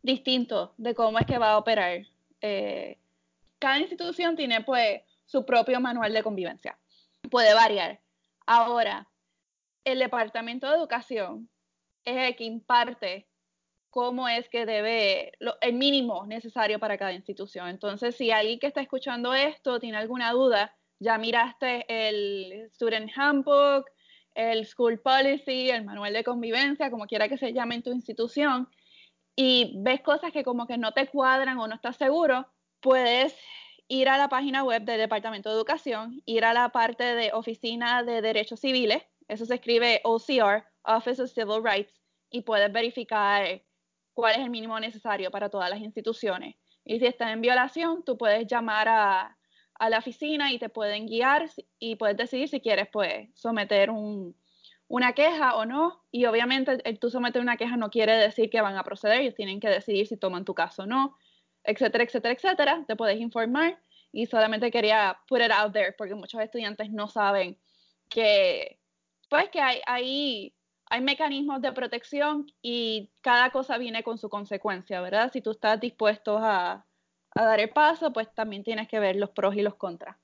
[0.00, 2.06] distinto de cómo es que va a operar.
[2.40, 2.98] Eh,
[3.58, 6.78] cada institución tiene pues su propio manual de convivencia.
[7.32, 8.00] Puede variar.
[8.46, 9.08] Ahora,
[9.84, 11.48] el Departamento de Educación
[12.04, 13.26] es el que imparte
[13.92, 17.68] cómo es que debe, el mínimo necesario para cada institución.
[17.68, 23.84] Entonces, si alguien que está escuchando esto tiene alguna duda, ya miraste el Student Handbook,
[24.34, 28.66] el School Policy, el manual de convivencia, como quiera que se llame en tu institución,
[29.36, 32.46] y ves cosas que como que no te cuadran o no estás seguro,
[32.80, 33.36] puedes
[33.88, 38.02] ir a la página web del Departamento de Educación, ir a la parte de Oficina
[38.04, 41.92] de Derechos Civiles, eso se escribe OCR, Office of Civil Rights,
[42.30, 43.60] y puedes verificar
[44.14, 46.56] cuál es el mínimo necesario para todas las instituciones.
[46.84, 49.36] Y si está en violación, tú puedes llamar a,
[49.88, 51.50] la oficina y te pueden guiar
[51.80, 53.90] y puedes decidir si quieres pues someter
[54.86, 56.04] una queja o no.
[56.12, 59.58] Y obviamente tú someter una queja no quiere decir que van a proceder, ellos tienen
[59.58, 61.16] que decidir si toman tu caso o no,
[61.64, 62.84] etcétera, etcétera, etcétera.
[62.86, 63.80] Te puedes informar
[64.12, 67.58] y solamente quería put it out there porque muchos estudiantes no saben
[68.08, 68.78] que
[69.28, 70.54] pues que hay, hay
[70.92, 75.32] hay mecanismos de protección y cada cosa viene con su consecuencia, ¿verdad?
[75.32, 76.86] Si tú estás dispuesto a,
[77.34, 80.18] dar el paso, pues también tienes que ver los pros y los contras.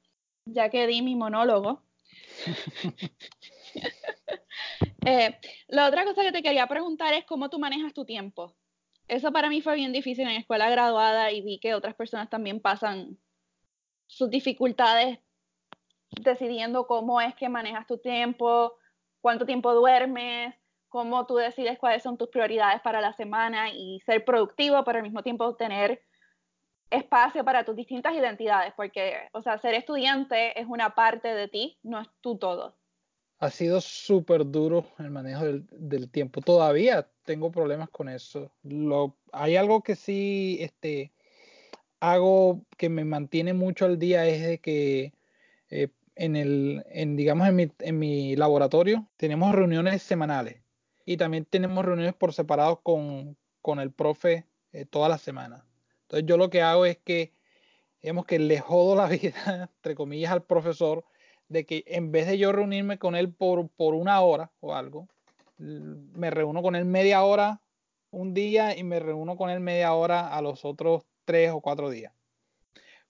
[0.44, 1.82] Ya que di mi monólogo.
[5.06, 5.38] Eh,
[5.68, 8.54] la otra cosa que te quería preguntar es cómo tú manejas tu tiempo.
[9.06, 12.60] Eso para mí fue bien difícil en escuela graduada y vi que otras personas también
[12.60, 13.16] pasan
[14.06, 15.18] sus dificultades
[16.20, 18.74] decidiendo cómo es que manejas tu tiempo,
[19.28, 20.54] cuánto tiempo duermes,
[20.88, 25.02] cómo tú decides cuáles son tus prioridades para la semana y ser productivo, pero al
[25.02, 26.02] mismo tiempo tener
[26.88, 31.78] espacio para tus distintas identidades, porque, o sea, ser estudiante es una parte de ti,
[31.82, 32.74] no es tú todo.
[33.38, 36.40] Ha sido súper duro el manejo del, tiempo.
[36.40, 38.50] Todavía tengo problemas con eso.
[38.62, 41.12] Lo, hay algo que sí este,
[42.00, 45.12] hago que me mantiene mucho al día es de que
[45.68, 45.88] eh,
[46.18, 50.60] en el, en, digamos, en mi, en mi laboratorio tenemos reuniones semanales
[51.04, 55.64] y también tenemos reuniones por separado con, con el profe eh, toda la semana.
[56.02, 57.32] Entonces yo lo que hago es que,
[58.02, 61.04] digamos que le jodo la vida, entre comillas, al profesor,
[61.48, 65.08] de que en vez de yo reunirme con él por, por una hora o algo,
[65.56, 67.62] me reúno con él media hora
[68.10, 71.90] un día y me reúno con él media hora a los otros tres o cuatro
[71.90, 72.12] días.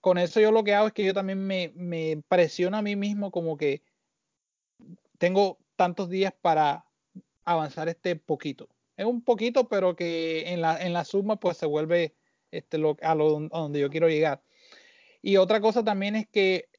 [0.01, 2.95] Con eso yo lo que hago es que yo también me, me presiono a mí
[2.95, 3.83] mismo como que
[5.17, 6.85] tengo tantos días para
[7.43, 8.69] avanzar este poquito.
[8.95, 12.15] Es un poquito, pero que en la, en la suma pues se vuelve
[12.51, 14.41] este, lo, a, lo, donde yo quiero llegar.
[15.21, 16.69] Y otra cosa también es que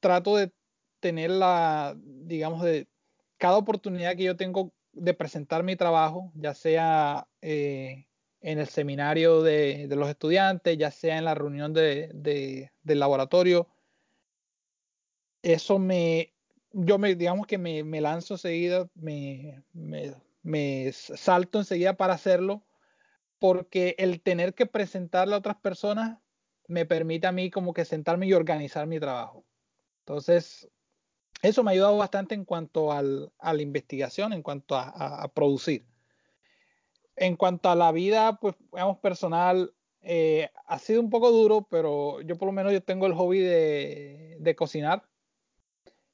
[0.00, 0.52] trato de
[1.00, 2.88] tener la, digamos, de
[3.36, 8.07] cada oportunidad que yo tengo de presentar mi trabajo, ya sea eh,
[8.40, 13.68] en el seminario de, los estudiantes, ya sea en la reunión de, del laboratorio,
[15.42, 16.34] eso me,
[16.72, 19.62] yo me, digamos que me, me lanzo enseguida, me,
[20.42, 22.62] me, salto enseguida para hacerlo,
[23.38, 26.18] porque el tener que presentarle a otras personas
[26.66, 29.44] me permite a mí como que sentarme y organizar mi trabajo.
[30.00, 30.68] Entonces,
[31.42, 35.84] eso me ha ayudado bastante en cuanto al, a la investigación, en cuanto a, producir.
[37.20, 42.20] En cuanto a la vida, pues, digamos, personal, eh, ha sido un poco duro, pero
[42.22, 45.04] yo por lo menos yo tengo el hobby de, de cocinar.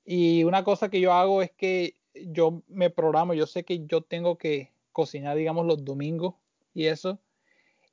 [0.05, 4.03] Y una cosa que yo hago es que yo me programo, yo sé que yo
[4.03, 6.35] tengo que cocinar, digamos, los domingos
[6.75, 7.19] y eso.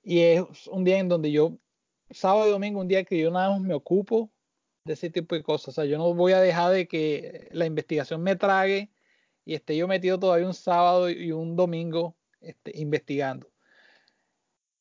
[0.03, 1.57] Y es un día en donde yo,
[2.09, 4.31] sábado y domingo, un día que yo nada más me ocupo
[4.85, 5.69] de ese tipo de cosas.
[5.69, 8.91] O sea, yo no voy a dejar de que la investigación me trague
[9.45, 13.47] y esté yo metido todavía un sábado y un domingo este, investigando.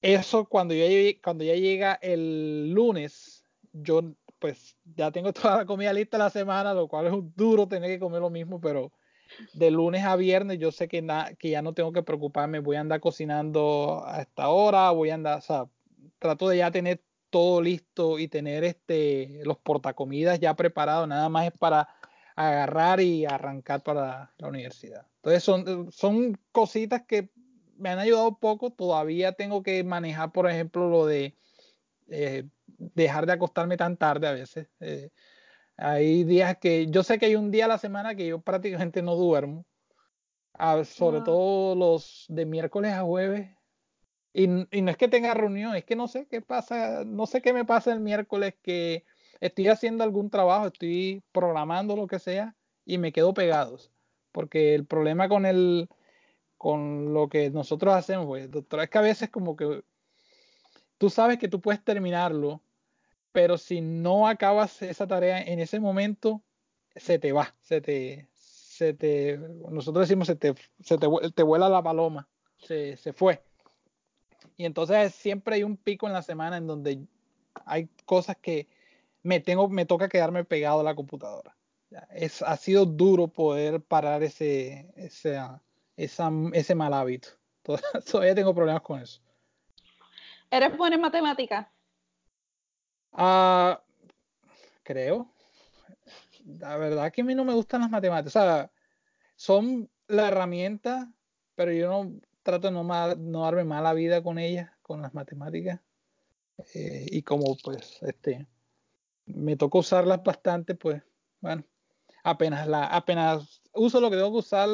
[0.02, 0.86] Eso cuando ya,
[1.22, 6.74] cuando ya llega el lunes, yo pues ya tengo toda la comida lista la semana,
[6.74, 8.92] lo cual es un duro tener que comer lo mismo, pero
[9.52, 11.06] de lunes a viernes yo sé que,
[11.38, 15.14] que ya no tengo que preocuparme, voy a andar cocinando a esta hora, voy a
[15.14, 15.66] andar, o sea,
[16.18, 17.00] trato de ya tener
[17.30, 21.88] todo listo y tener este los portacomidas ya preparados, nada más es para
[22.34, 25.06] agarrar y arrancar para la universidad.
[25.16, 27.28] Entonces son, son cositas que
[27.80, 31.34] me han ayudado poco, todavía tengo que manejar, por ejemplo, lo de
[32.08, 32.44] eh,
[32.78, 34.68] dejar de acostarme tan tarde a veces.
[34.80, 35.10] Eh,
[35.76, 39.02] hay días que yo sé que hay un día a la semana que yo prácticamente
[39.02, 39.66] no duermo,
[40.54, 43.50] ah, sobre todo los de miércoles a jueves.
[44.32, 47.42] Y, y, no es que tenga reunión, es que no sé qué pasa, no sé
[47.42, 49.04] qué me pasa el miércoles que
[49.40, 52.54] estoy haciendo algún trabajo, estoy programando lo que sea
[52.84, 53.90] y me quedo pegados.
[54.30, 55.88] Porque el problema con el
[56.60, 59.82] con lo que nosotros hacemos, pues, doctora, es que a veces como que
[60.98, 62.60] tú sabes que tú puedes terminarlo,
[63.32, 66.42] pero si no acabas esa tarea en ese momento,
[66.94, 69.38] se te va, se te, se te,
[69.70, 73.42] nosotros decimos, se te, se te, te vuela la paloma, se, se fue.
[74.58, 77.00] Y entonces siempre hay un pico en la semana en donde
[77.64, 78.68] hay cosas que
[79.22, 81.56] me tengo, me toca quedarme pegado a la computadora.
[82.10, 85.38] Es, ha sido duro poder parar ese, ese,
[86.04, 87.28] esa, ese mal hábito.
[88.10, 89.20] Todavía tengo problemas con eso.
[90.50, 91.72] ¿Eres buena en matemática?
[93.12, 93.82] Ah,
[94.82, 95.30] creo.
[96.44, 98.34] La verdad que a mí no me gustan las matemáticas.
[98.34, 98.72] O sea,
[99.36, 101.12] son la herramienta,
[101.54, 105.80] pero yo no trato de no, no darme mala vida con ellas, con las matemáticas.
[106.74, 108.46] Eh, y como pues este
[109.26, 111.02] me tocó usarlas bastante, pues
[111.40, 111.64] bueno,
[112.22, 114.68] apenas la, apenas uso lo que tengo que usar,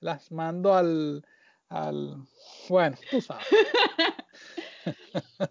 [0.00, 1.24] las, mando al,
[1.68, 2.26] al
[2.68, 3.46] bueno, tú sabes.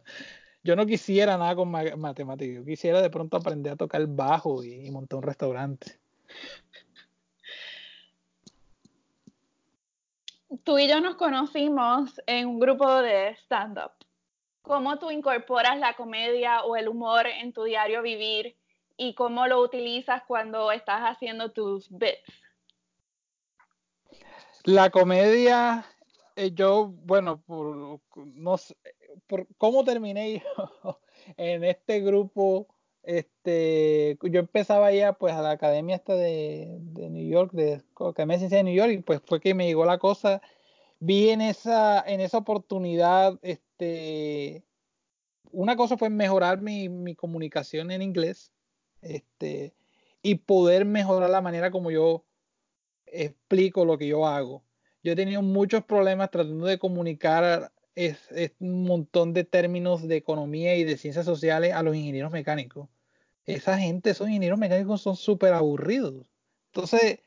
[0.64, 4.64] yo no quisiera nada con matemáticas, yo quisiera de pronto aprender a tocar el bajo
[4.64, 6.00] y, montar un restaurante.
[10.64, 13.91] Tú y yo nos conocimos en un grupo de stand-up.
[14.62, 18.56] ¿Cómo tú incorporas la comedia o el humor en tu diario vivir
[18.98, 22.45] y cómo lo utilizas cuando estás haciendo tus bits?
[24.66, 25.86] La comedia,
[26.36, 28.76] eh, yo, bueno, por, no sé,
[29.28, 30.99] por cómo terminé yo
[31.38, 32.68] en este grupo,
[33.03, 38.38] este, yo empezaba ya pues a la academia esta de, de New York, de Academia
[38.38, 40.41] de Ciencia de New York, y pues fue que me llegó la cosa,
[40.99, 44.66] vi en esa, en esa oportunidad, este,
[45.51, 48.51] una cosa fue mejorar mi, mi comunicación en inglés,
[49.01, 49.76] este,
[50.24, 52.26] y poder mejorar la manera como yo
[53.24, 54.63] explico lo que yo hago.
[55.03, 60.76] Yo he tenido muchos problemas tratando de comunicar es, un montón de términos de economía
[60.76, 62.89] y de ciencias sociales a los ingenieros mecánicos.
[63.45, 66.28] Esa gente, esos ingenieros mecánicos son súper aburridos.
[66.74, 67.20] Entonces,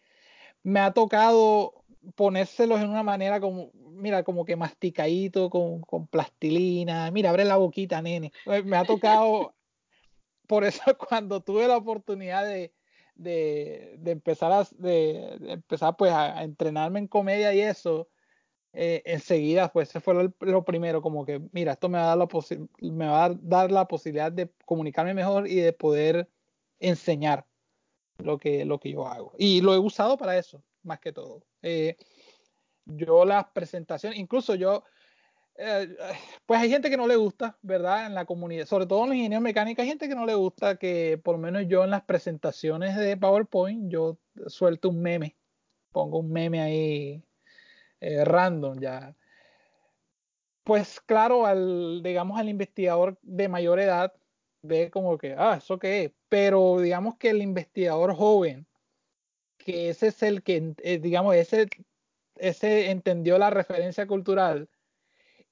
[0.63, 1.85] me ha tocado
[2.15, 7.11] ponérselos en una manera como, mira, como que masticadito, con, con plastilina.
[7.11, 8.33] Mira, abre la boquita, nene.
[8.65, 9.55] Me ha tocado,
[10.47, 12.73] por eso cuando tuve la oportunidad de,
[13.19, 18.09] de, de empezar, a, de, empezar pues a, entrenarme en comedia y eso,
[18.73, 22.19] eh, enseguida, pues ese fue lo, primero, como que, mira, esto me va, a dar
[22.19, 22.29] la
[22.81, 26.31] me va a dar la posibilidad de comunicarme mejor y de poder
[26.79, 27.47] enseñar
[28.19, 29.35] lo que, lo que yo hago.
[29.37, 31.43] Y lo he usado para eso, más que todo.
[31.63, 31.97] Eh,
[32.87, 34.85] yo las presentaciones, incluso yo,
[35.59, 35.97] eh,
[36.47, 38.07] pues hay gente que no le gusta, ¿verdad?
[38.07, 40.77] En la comunidad, sobre todo en los ingenieros mecánicos, hay gente que no le gusta
[40.77, 45.37] que por lo menos yo en las presentaciones de PowerPoint yo suelto un meme,
[45.93, 47.25] pongo un meme ahí
[48.01, 49.17] eh, random ya.
[50.65, 54.13] Pues claro, al, digamos, al investigador de mayor edad
[54.63, 56.13] ve como que, ah, ¿eso qué es?
[56.29, 58.67] Pero digamos que el investigador joven,
[59.59, 61.69] que ese es el que, eh, digamos, ese,
[62.37, 64.69] ese entendió la referencia cultural,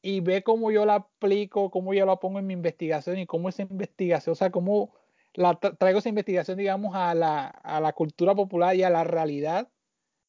[0.07, 3.49] y ve cómo yo la aplico, cómo yo la pongo en mi investigación y cómo
[3.49, 4.95] esa investigación, o sea, cómo
[5.35, 9.69] la traigo esa investigación, digamos, a la, a la cultura popular y a la realidad.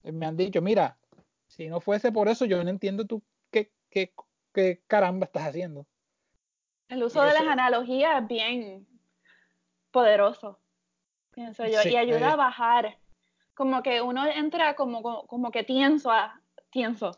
[0.01, 0.97] Me han dicho, mira,
[1.45, 3.21] si no fuese por eso, yo no entiendo tú
[3.51, 4.15] qué, qué,
[4.51, 5.86] qué caramba estás haciendo.
[6.89, 8.88] El uso de las analogías es bien
[9.91, 10.59] poderoso,
[11.36, 12.38] pienso yo, y ayuda a eh.
[12.38, 12.97] bajar.
[13.53, 17.11] Como que uno entra como, como, como que tienso a, tienso,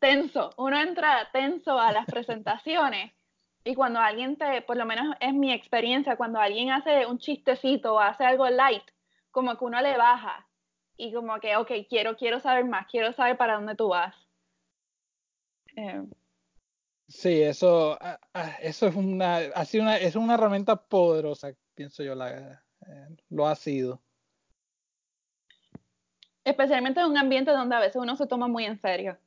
[0.00, 3.12] tenso, uno entra tenso a las presentaciones
[3.64, 7.94] y cuando alguien te, por lo menos es mi experiencia, cuando alguien hace un chistecito
[7.94, 8.84] o hace algo light,
[9.30, 10.48] como que uno le baja
[10.96, 14.14] y como que, ok, quiero, quiero saber más, quiero saber para dónde tú vas.
[15.76, 16.02] Eh.
[17.08, 22.14] Sí, eso, ah, ah, eso es una, así una, es una herramienta poderosa, pienso yo,
[22.14, 24.00] la, eh, lo ha sido.
[26.44, 29.18] Especialmente en un ambiente donde a veces uno se toma muy en serio.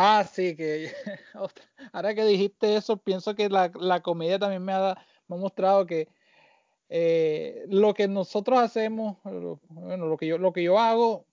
[0.00, 0.92] Ah, sí, que
[1.92, 4.96] ahora que dijiste eso, pienso que la, la comedia también me ha,
[5.26, 6.08] mostrado que
[6.88, 11.26] eh, lo que nosotros hacemos, bueno, lo que yo, lo que yo hago,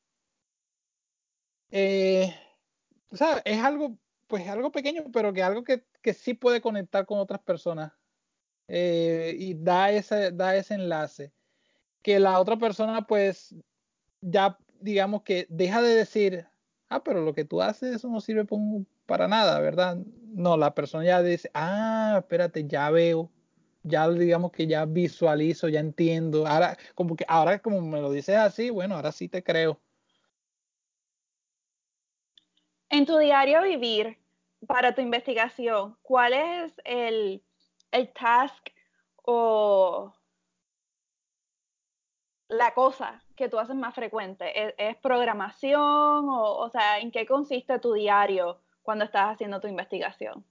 [1.69, 2.33] eh,
[3.45, 7.41] es algo, pues algo pequeño, pero que algo que, que sí puede conectar con otras
[7.41, 7.93] personas
[8.67, 11.31] eh, y da ese, da ese enlace.
[12.01, 13.53] Que la otra persona, pues,
[14.21, 16.47] ya digamos que deja de decir,
[16.89, 18.45] ah, pero lo que tú haces eso no sirve
[19.05, 19.97] para nada, ¿verdad?
[20.33, 23.31] No, la persona ya dice, ah, espérate, ya veo,
[23.83, 26.47] ya digamos que ya visualizo, ya entiendo.
[26.47, 29.79] Ahora, como que ahora como me lo dices así, bueno, ahora sí te creo.
[32.89, 34.17] En tu diario vivir,
[34.67, 37.43] para tu investigación, ¿cuál es el,
[37.91, 38.69] el task
[39.23, 40.13] o
[42.47, 44.73] la cosa que tú haces más frecuente?
[44.77, 50.45] ¿Es, programación o, o sea, en qué consiste tu diario cuando estás haciendo tu investigación?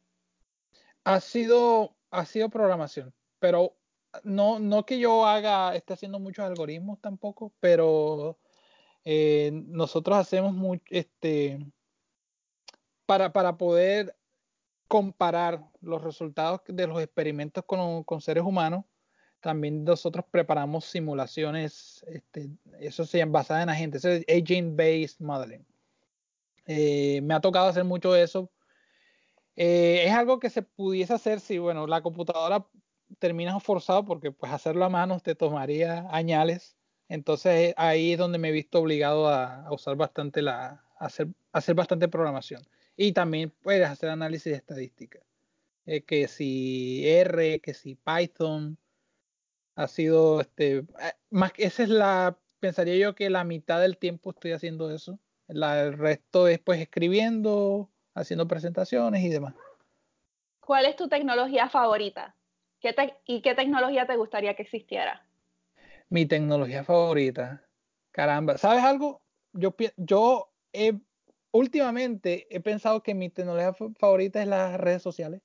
[1.04, 3.74] Ha sido, ha sido programación, pero
[4.22, 8.38] no, no que yo haga, esté haciendo muchos algoritmos tampoco, pero
[9.04, 11.58] eh, nosotros hacemos mucho, este,
[13.06, 14.16] para, para poder
[14.88, 18.84] comparar los resultados de los experimentos con, con seres humanos,
[19.44, 22.48] también nosotros preparamos simulaciones, este,
[22.80, 25.66] eso se llama basadas en agentes, es agent-based modeling.
[26.64, 28.50] Eh, me ha tocado hacer mucho eso.
[29.54, 32.66] Eh, es algo que se pudiese hacer si, bueno, la computadora
[33.18, 36.74] termina forzado porque pues hacerlo a mano te tomaría añales.
[37.10, 42.08] Entonces ahí es donde me he visto obligado a, usar bastante la, hacer, hacer bastante
[42.08, 42.62] programación.
[42.96, 45.20] Y también puedes hacer análisis de estadística.
[45.84, 48.78] Eh, que si R, que si Python,
[49.76, 50.84] ha sido este
[51.30, 55.18] más esa es la pensaría yo que la mitad del tiempo estoy haciendo eso
[55.48, 59.54] el resto es pues escribiendo haciendo presentaciones y demás
[60.60, 62.36] ¿cuál es tu tecnología favorita?
[62.80, 62.94] ¿Qué
[63.26, 65.26] ¿y qué tecnología te gustaría que existiera?
[66.08, 67.66] mi tecnología favorita
[68.12, 69.22] caramba ¿sabes algo?
[69.52, 70.94] yo yo he,
[71.50, 75.42] últimamente he pensado que mi tecnología favorita es las redes sociales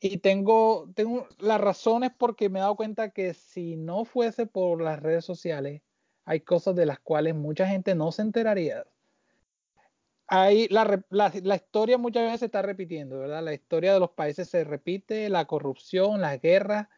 [0.00, 4.80] y tengo, tengo las razones porque me he dado cuenta que si no fuese por
[4.80, 5.82] las redes sociales,
[6.24, 8.84] hay cosas de las cuales mucha gente no se enteraría.
[10.26, 13.42] Hay, la, la, la, historia muchas veces se está repitiendo, ¿verdad?
[13.42, 16.88] La historia de los países se repite, la corrupción, las guerras,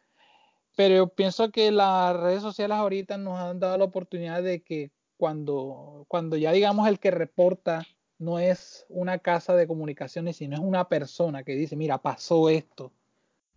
[0.75, 4.91] pero yo pienso que las redes sociales ahorita nos han dado la oportunidad de que
[5.17, 7.85] cuando, cuando ya digamos el que reporta
[8.23, 12.91] no es una casa de comunicaciones, sino es una persona que dice, mira, pasó esto,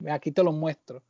[0.08, 1.02] aquí te lo muestro.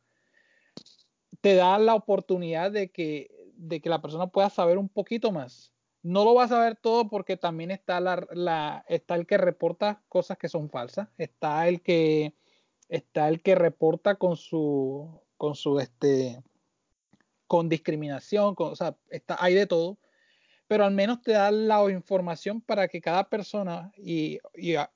[1.41, 5.71] Te da la oportunidad de que, de que la persona pueda saber un poquito más.
[6.03, 10.37] No lo va a saber todo porque también está, la, está el que reporta cosas
[10.37, 12.33] que son falsas, está el que,
[12.87, 16.41] está el que reporta con su, con su, este,
[17.47, 19.97] con discriminación, con, o sea, está, hay de todo
[20.67, 24.39] pero al menos te da la información para que cada persona, y,
[24.75, 24.91] ah,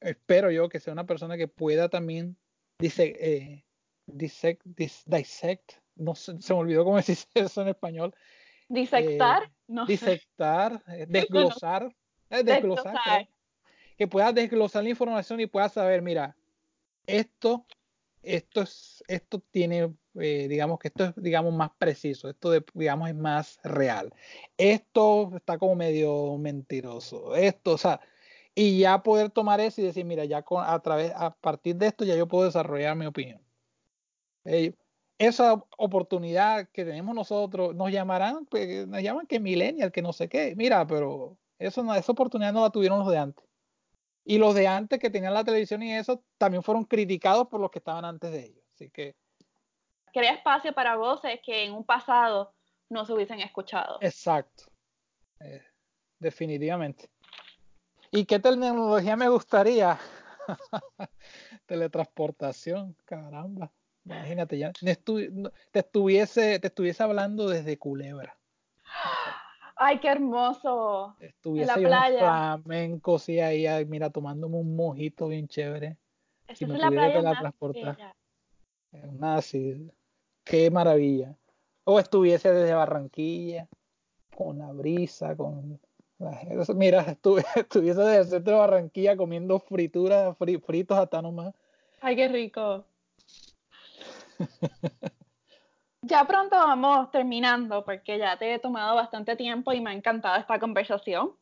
[0.00, 2.36] espero yo que sea una persona que pueda también
[2.78, 3.64] dice, eh,
[4.06, 4.62] dissect,
[5.06, 8.14] dissect, no se me olvidó cómo decir eso en español.
[8.68, 11.94] Disectar, eh, no disectar, eh, desglosar,
[12.28, 13.28] desglosar,
[13.96, 16.36] que puedas desglosar la información y puedas saber, mira,
[17.06, 17.66] esto,
[18.22, 23.14] esto es, esto tiene, eh, digamos que esto es, digamos, más preciso, esto, digamos, es
[23.14, 24.12] más real.
[24.56, 28.00] Esto está como medio mentiroso, esto, o sea,
[28.54, 31.86] y ya poder tomar eso y decir, mira, ya con, a través, a partir de
[31.88, 33.40] esto ya yo puedo desarrollar mi opinión.
[35.18, 40.28] Esa oportunidad que tenemos nosotros, nos llamarán, pues, nos llaman que millennial, que no sé
[40.28, 43.51] qué, mira, pero eso, esa oportunidad no la tuvieron los de antes.
[44.24, 47.70] Y los de antes que tenían la televisión y eso también fueron criticados por los
[47.70, 48.64] que estaban antes de ellos.
[48.74, 49.16] Así que.
[50.12, 52.54] Crea espacio para voces que en un pasado
[52.88, 53.98] no se hubiesen escuchado.
[54.00, 54.64] Exacto.
[55.40, 55.62] Eh,
[56.18, 57.10] definitivamente.
[58.10, 59.98] ¿Y qué tecnología me gustaría?
[61.66, 63.72] Teletransportación, caramba.
[64.04, 64.90] Imagínate, ya te,
[65.72, 68.36] estuviese, te estuviese hablando desde Culebra.
[69.84, 71.16] Ay, qué hermoso.
[71.18, 72.18] Estuviese en la playa.
[72.62, 75.98] flamenco, sí, ahí, mira, tomándome un mojito bien chévere.
[76.54, 77.98] si me la playa la transportar.
[78.92, 79.90] Nada así.
[80.44, 81.36] Qué maravilla.
[81.82, 83.68] O estuviese desde Barranquilla,
[84.36, 85.80] con la brisa, con
[86.76, 91.54] Mira, estuve, estuviese desde el centro de Barranquilla comiendo frituras, fritos hasta nomás.
[92.00, 92.84] Ay, qué rico.
[96.02, 100.38] Ya pronto vamos terminando porque ya te he tomado bastante tiempo y me ha encantado
[100.38, 101.36] esta conversación.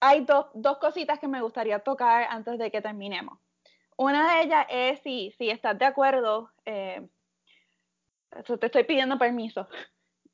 [0.00, 3.38] Hay dos, dos cositas que me gustaría tocar antes de que terminemos.
[3.98, 7.06] Una de ellas es si, si estás de acuerdo, eh,
[8.30, 9.68] te estoy pidiendo permiso,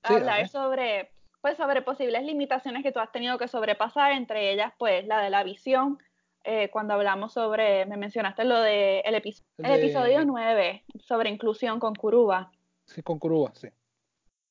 [0.03, 5.07] hablar sobre, pues, sobre posibles limitaciones que tú has tenido que sobrepasar, entre ellas pues
[5.07, 5.99] la de la visión,
[6.45, 12.51] eh, cuando hablamos sobre, me mencionaste lo de el, episodio 9 sobre inclusión con Curuba.
[12.85, 13.69] Sí, con Curuba, sí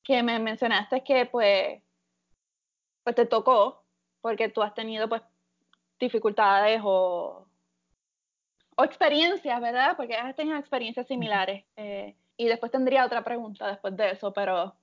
[0.04, 1.82] que me mencionaste que pues,
[3.04, 3.84] pues te tocó
[4.22, 5.22] porque tú has tenido pues
[6.00, 7.48] dificultades o,
[8.76, 9.96] o experiencias, ¿verdad?
[9.96, 11.66] Porque has tenido experiencias similares.
[11.76, 14.76] Eh, y después tendría otra pregunta después de eso, pero...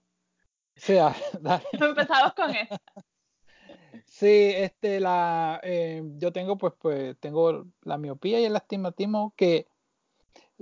[0.77, 1.17] Sí, dale.
[1.73, 2.77] Empezamos con eso.
[4.07, 9.67] Sí, este, la, eh, yo tengo, pues, pues, tengo la miopía y el astigmatismo que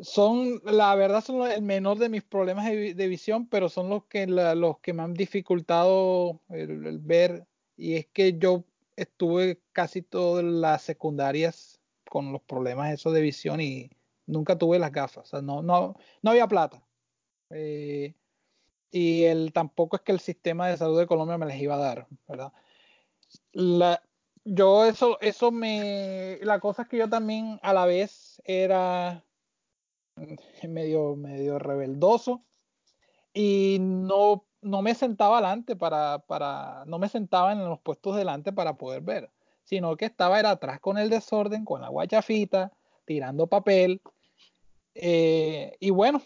[0.02, 4.26] son, la verdad, son el menor de mis problemas de, visión, pero son los que,
[4.26, 7.46] los que me han dificultado el, ver.
[7.76, 8.64] Y es que yo
[8.96, 13.90] estuve casi todas las secundarias con los problemas esos de visión y
[14.26, 15.24] nunca tuve las gafas.
[15.24, 16.82] O sea, no, no, no había plata.
[17.50, 18.14] Eh,
[18.90, 21.78] y el, tampoco es que el sistema de salud de Colombia me les iba a
[21.78, 22.52] dar, ¿verdad?
[24.44, 29.24] Yo eso, eso me, la cosa es que yo también a la vez era
[30.68, 32.42] medio, medio rebeldoso
[33.32, 38.52] y no, no me sentaba adelante para, para, no me sentaba en los puestos delante
[38.52, 39.30] para poder ver,
[39.64, 42.72] sino que estaba era atrás con el desorden, con la guachafita,
[43.04, 44.00] tirando papel.
[44.94, 46.22] Eh, y bueno,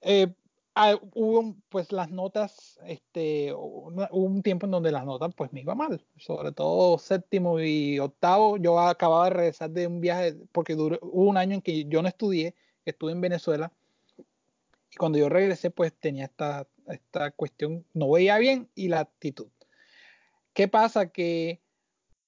[0.00, 0.34] eh,
[0.74, 5.60] ah, hubo pues las notas, este, hubo un tiempo en donde las notas pues me
[5.60, 8.56] iba mal, sobre todo séptimo y octavo.
[8.56, 12.02] Yo acababa de regresar de un viaje, porque duró, hubo un año en que yo
[12.02, 12.56] no estudié
[12.90, 13.72] estuve en Venezuela.
[14.90, 19.48] Y cuando yo regresé, pues tenía esta, esta cuestión, no veía bien y la actitud.
[20.54, 21.10] ¿Qué pasa?
[21.10, 21.60] Que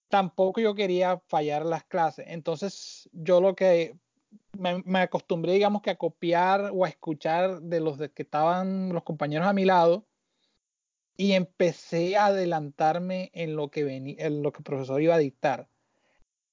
[0.09, 2.27] tampoco yo quería fallar las clases.
[2.29, 3.97] Entonces yo lo que
[4.53, 9.05] me, acostumbré, digamos que a copiar o a escuchar de los de que estaban los
[9.05, 10.07] compañeros a mi lado
[11.17, 15.19] y empecé a adelantarme en lo que venía, en lo que el profesor iba a
[15.19, 15.70] dictar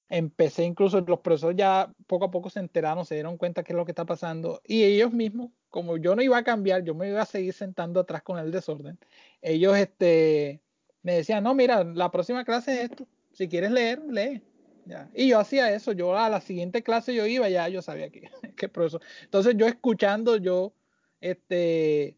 [0.08, 3.76] empecé incluso, los profesores ya poco a poco se enteraron, se dieron cuenta qué es
[3.76, 7.08] lo que está pasando y ellos mismos, como yo no iba a cambiar, yo me
[7.08, 8.98] iba a seguir sentando atrás con el desorden,
[9.42, 10.62] ellos este,
[11.02, 14.42] me decían, no, mira, la próxima clase es esto, si quieres leer, lee.
[14.86, 15.10] Ya.
[15.14, 18.30] Y yo hacía eso, yo a la siguiente clase yo iba, ya yo sabía que,
[18.56, 19.02] que profesor.
[19.22, 20.72] Entonces yo escuchando, yo,
[21.20, 22.16] este,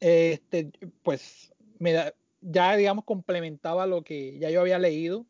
[0.00, 0.70] este,
[1.02, 5.24] pues, me da, ya digamos complementaba lo que ya yo había leído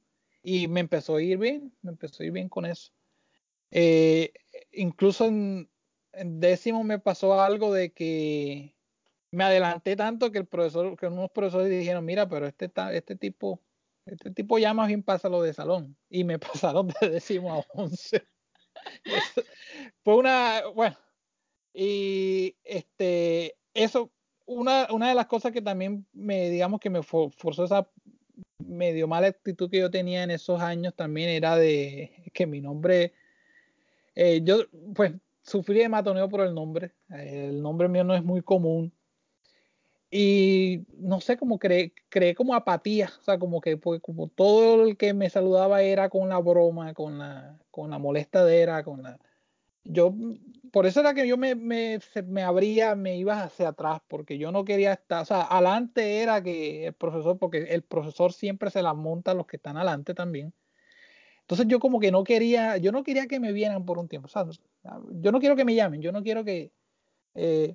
[0.45, 2.93] y me empezó a ir bien, me empezó a ir bien con eso.
[3.71, 4.33] Eh,
[4.73, 5.71] incluso en,
[6.13, 8.77] décimo me pasó algo de que
[9.31, 13.63] me adelanté tanto que el profesor, que unos profesores dijeron, mira, pero este, este tipo,
[14.05, 15.97] este tipo ya más bien pasa lo de salón.
[16.11, 18.23] Y me pasaron de décimo a once.
[20.05, 20.97] Fue una, bueno,
[21.73, 24.13] y este, eso,
[24.45, 27.89] una, una de las cosas que también me, digamos que me forzó esa
[28.59, 33.13] medio mala actitud que yo tenía en esos años también era de que mi nombre,
[34.15, 34.59] eh, yo
[34.95, 35.13] pues
[35.43, 38.93] sufrí de matoneo por el nombre, el nombre mío no es muy común
[40.17, 44.85] y no sé, como creé, creé como apatía, o sea, como que pues, como todo
[44.85, 49.19] el que me saludaba era con la broma, con la, con la molestadera, con la...
[49.85, 50.15] Yo,
[50.73, 54.51] por eso era que yo me, me, me abría, me iba hacia atrás, porque yo
[54.51, 58.83] no quería estar, o sea, adelante era que el profesor, porque el profesor siempre se
[58.83, 60.53] la monta a los que están adelante también.
[61.41, 64.27] Entonces yo como que no quería, yo no quería que me vieran por un tiempo,
[64.27, 64.47] o sea,
[65.13, 66.73] yo no quiero que me llamen, yo no quiero que...
[67.35, 67.75] Eh,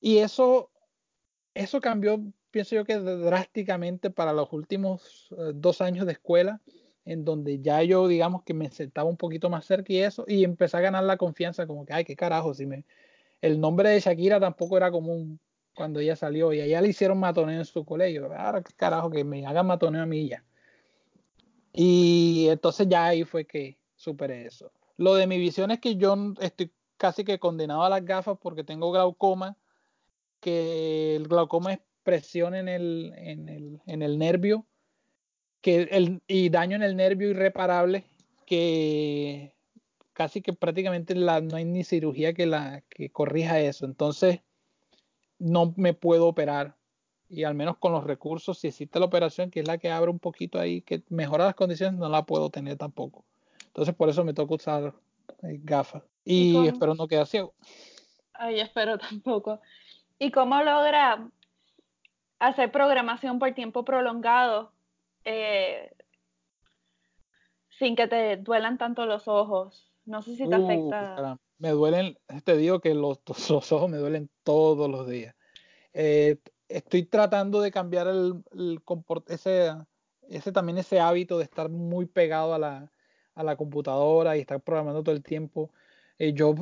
[0.00, 0.70] y eso
[1.56, 6.60] eso cambió, pienso yo que drásticamente para los últimos eh, dos años de escuela,
[7.06, 10.44] en donde ya yo, digamos, que me sentaba un poquito más cerca y eso, y
[10.44, 12.84] empecé a ganar la confianza, como que, ay, qué carajo, si me...
[13.40, 15.38] El nombre de Shakira tampoco era común
[15.74, 18.32] cuando ella salió, y allá le hicieron matoneo en su colegio.
[18.36, 20.42] Ahora, qué carajo, que me hagan matoneo a mí ya.
[21.72, 24.72] Y entonces ya ahí fue que superé eso.
[24.96, 28.64] Lo de mi visión es que yo estoy casi que condenado a las gafas porque
[28.64, 29.56] tengo glaucoma
[30.40, 34.66] que el glaucoma es presión en el, en el, en el nervio
[35.66, 38.04] que el, y daño en el nervio irreparable
[38.46, 39.52] que
[40.12, 43.84] casi que prácticamente la, no hay ni cirugía que, la, que corrija eso.
[43.84, 44.42] Entonces,
[45.40, 46.76] no me puedo operar.
[47.28, 50.08] Y al menos con los recursos, si existe la operación, que es la que abre
[50.08, 53.24] un poquito ahí, que mejora las condiciones, no la puedo tener tampoco.
[53.66, 54.94] Entonces, por eso me toca usar
[55.42, 56.04] eh, gafas.
[56.24, 57.54] Y, ¿Y espero no quedar ciego.
[58.34, 59.60] Ay, espero tampoco.
[60.20, 61.28] ¿Y cómo logra
[62.38, 64.75] hacer programación por tiempo prolongado
[65.26, 65.90] eh,
[67.68, 69.92] sin que te duelan tanto los ojos?
[70.04, 71.38] No sé si te uh, afecta.
[71.58, 73.20] Me duelen, te digo que los,
[73.50, 75.34] los, ojos me duelen todos los días.
[75.92, 78.80] Eh, estoy tratando de cambiar el, el
[79.26, 79.72] ese,
[80.28, 82.92] ese también ese hábito de estar muy pegado a la,
[83.34, 85.72] a la computadora y estar programando todo el tiempo.
[86.18, 86.54] Eh, yo,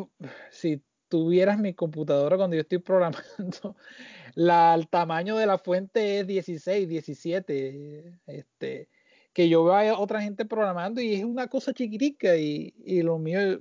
[0.50, 3.76] si tuvieras mi computadora cuando yo estoy programando,
[4.34, 8.88] la, el tamaño de la fuente es 16, 17, este,
[9.32, 13.18] que yo veo a otra gente programando y es una cosa chiquitica y, y lo
[13.18, 13.60] mío,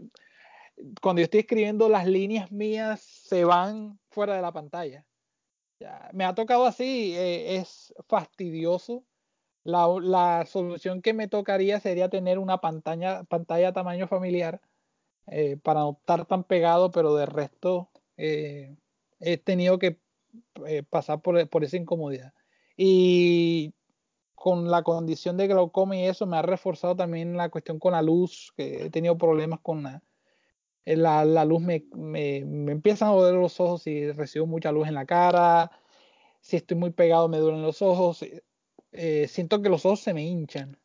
[1.01, 5.05] cuando yo estoy escribiendo las líneas mías se van fuera de la pantalla.
[5.79, 9.03] Ya, me ha tocado así, eh, es fastidioso.
[9.63, 14.61] La, la, solución que me tocaría sería tener una pantalla, pantalla tamaño familiar
[15.27, 18.75] eh, para no estar tan pegado, pero de resto eh,
[19.19, 19.99] he tenido que
[20.67, 22.33] eh, pasar por, por, esa incomodidad.
[22.75, 23.73] Y
[24.35, 28.01] con la condición de glaucoma y eso me ha reforzado también la cuestión con la
[28.01, 30.03] luz, que he tenido problemas con la,
[30.85, 34.89] la, la luz, me, me, me, empiezan a doler los ojos si recibo mucha luz
[34.89, 35.71] en la cara,
[36.41, 38.25] si estoy muy pegado me duelen los ojos,
[39.27, 40.77] siento que los ojos se me hinchan.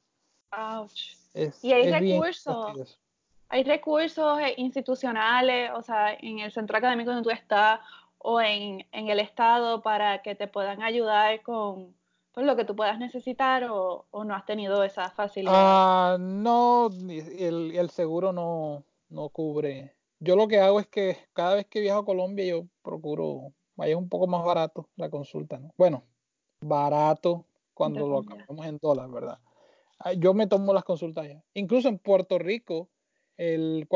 [0.53, 1.16] Ouch.
[1.62, 3.01] y hay recursos
[3.49, 7.80] hay recursos eh, institucionales, o sea, en el centro académico donde tú estás
[8.18, 11.94] o en, en el estado para que te puedan ayudar con,
[12.32, 15.53] con lo que tú puedas necesitar o, o, no has tenido esa facilidad?
[15.55, 19.94] Ah, no, el, el seguro no, no cubre.
[20.20, 23.96] Yo lo que hago es que cada vez que viajo a Colombia yo procuro vaya
[23.96, 25.72] un poco más barato la consulta, ¿no?
[25.78, 26.03] Bueno,
[26.61, 29.38] barato cuando lo cambiamos en dólares, ¿verdad?
[30.01, 31.42] Ah, yo me tomo las consultas ya.
[31.55, 32.88] Incluso en Puerto Rico,
[33.39, 33.86] el,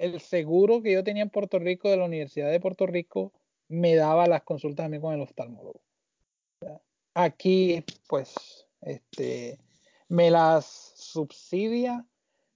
[0.00, 3.32] el, seguro que yo tenía en Puerto Rico de la Universidad de Puerto Rico
[3.68, 5.80] me daba las consultas a mí con el oftalmólogo.
[7.14, 9.58] Aquí, pues, este,
[10.08, 12.06] me las subsidia,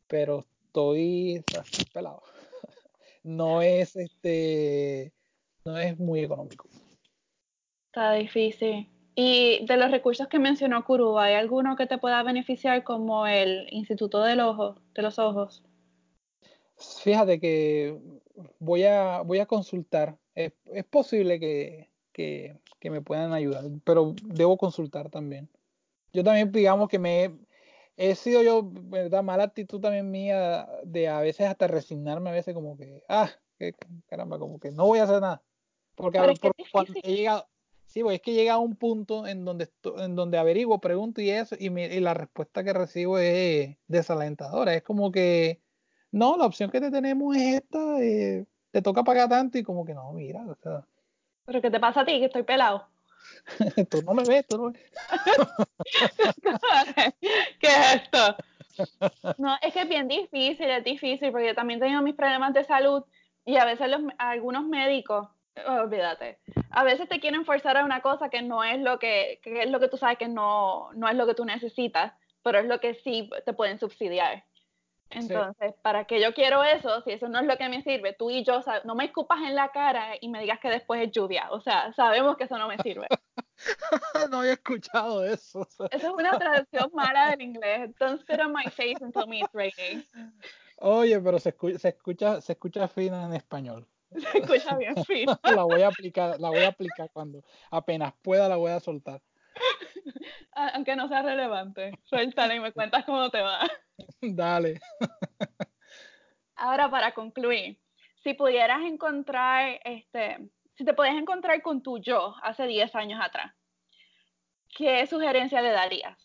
[0.06, 1.44] pero estoy
[1.92, 2.22] pelado.
[3.24, 5.14] No es, este,
[5.64, 6.68] no es muy económico.
[7.86, 8.86] Está difícil.
[9.14, 13.66] Y de los recursos que mencionó Kuru, ¿hay alguno que te pueda beneficiar como el
[13.70, 15.62] Instituto del Ojo, de los Ojos?
[17.02, 17.98] Fíjate que
[18.58, 20.18] voy a, voy a consultar.
[20.34, 25.48] Es, es posible que, que, que, me puedan ayudar, pero debo consultar también.
[26.12, 27.36] Yo también, digamos que me
[27.96, 29.22] he, sido yo, ¿verdad?
[29.22, 33.74] Mala actitud también mía de a veces hasta resignarme, a veces como que, ah, que,
[34.06, 35.42] caramba, como que no voy a hacer nada.
[35.94, 37.48] Porque a, por, cuando he llegado,
[37.86, 41.30] sí, pues es que llega a un punto en donde, en donde averiguo, pregunto y
[41.30, 44.74] eso, y, me, y la respuesta que recibo es desalentadora.
[44.74, 45.63] Es como que
[46.14, 49.84] no, la opción que te tenemos es esta, eh, te toca pagar tanto y como
[49.84, 50.86] que no, mira, o sea.
[51.44, 52.20] ¿Pero qué te pasa a ti?
[52.20, 52.86] Que estoy pelado.
[53.90, 54.78] tú no me ves, tú no me
[57.60, 58.36] ¿Qué es esto?
[59.38, 62.62] No, es que es bien difícil, es difícil, porque yo también tengo mis problemas de
[62.62, 63.02] salud
[63.44, 65.26] y a veces los, algunos médicos,
[65.66, 66.38] olvídate,
[66.70, 69.70] a veces te quieren forzar a una cosa que no es lo que, que es
[69.70, 72.12] lo que tú sabes que no, no es lo que tú necesitas,
[72.44, 74.44] pero es lo que sí te pueden subsidiar.
[75.14, 77.02] Entonces, ¿para qué yo quiero eso?
[77.02, 79.54] Si eso no es lo que me sirve, tú y yo, no me escupas en
[79.54, 81.48] la cara y me digas que después es lluvia.
[81.50, 83.06] O sea, sabemos que eso no me sirve.
[84.30, 85.66] no había escuchado eso.
[85.70, 87.90] Eso es una traducción mala del inglés.
[87.98, 90.04] Don't spit on my face and tell me it's raining.
[90.78, 93.86] Oye, pero se escucha, se escucha, se escucha fina en español.
[94.32, 95.38] Se escucha bien fina.
[95.42, 99.20] la voy a aplicar, la voy a aplicar cuando apenas pueda la voy a soltar.
[100.74, 101.92] Aunque no sea relevante.
[102.04, 103.60] Suéltala y me cuentas cómo te va.
[104.20, 104.80] Dale.
[106.56, 107.78] Ahora, para concluir,
[108.22, 113.52] si pudieras encontrar, este, si te puedes encontrar con tu yo hace 10 años atrás,
[114.76, 116.18] ¿qué sugerencia le darías?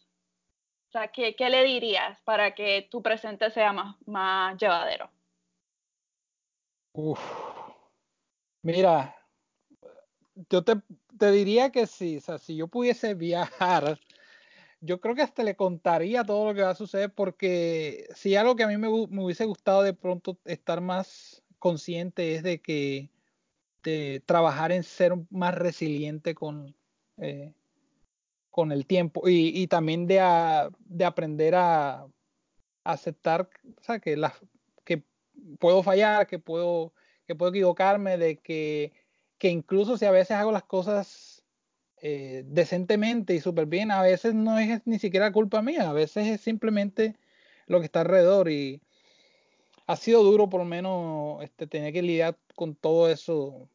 [0.88, 5.12] O sea, ¿qué, qué le dirías para que tu presente sea más, más llevadero?
[6.94, 7.20] Uf.
[8.64, 9.16] Mira,
[10.50, 10.74] yo te,
[11.20, 14.00] te diría que sí, o sea, si yo pudiese viajar
[14.82, 18.56] yo creo que hasta le contaría todo lo que va a suceder porque si algo
[18.56, 23.10] que a mí me, hubiese gustado de pronto estar más consciente es de que
[23.84, 26.76] de trabajar en ser más resiliente con,
[27.18, 27.54] eh,
[28.50, 30.20] con el tiempo y, también de,
[30.80, 32.08] de aprender a,
[32.84, 33.50] aceptar
[34.02, 34.34] que, la,
[34.84, 35.04] que
[35.60, 36.94] puedo fallar, que puedo,
[37.26, 38.94] que puedo equivocarme, de que,
[39.40, 41.44] que incluso si a veces hago las cosas
[42.02, 46.28] eh, decentemente y súper bien, a veces no es ni siquiera culpa mía, a veces
[46.28, 47.16] es simplemente
[47.66, 48.82] lo que está alrededor y
[49.88, 53.70] ha sido duro por lo menos este, tener que lidiar con todo eso,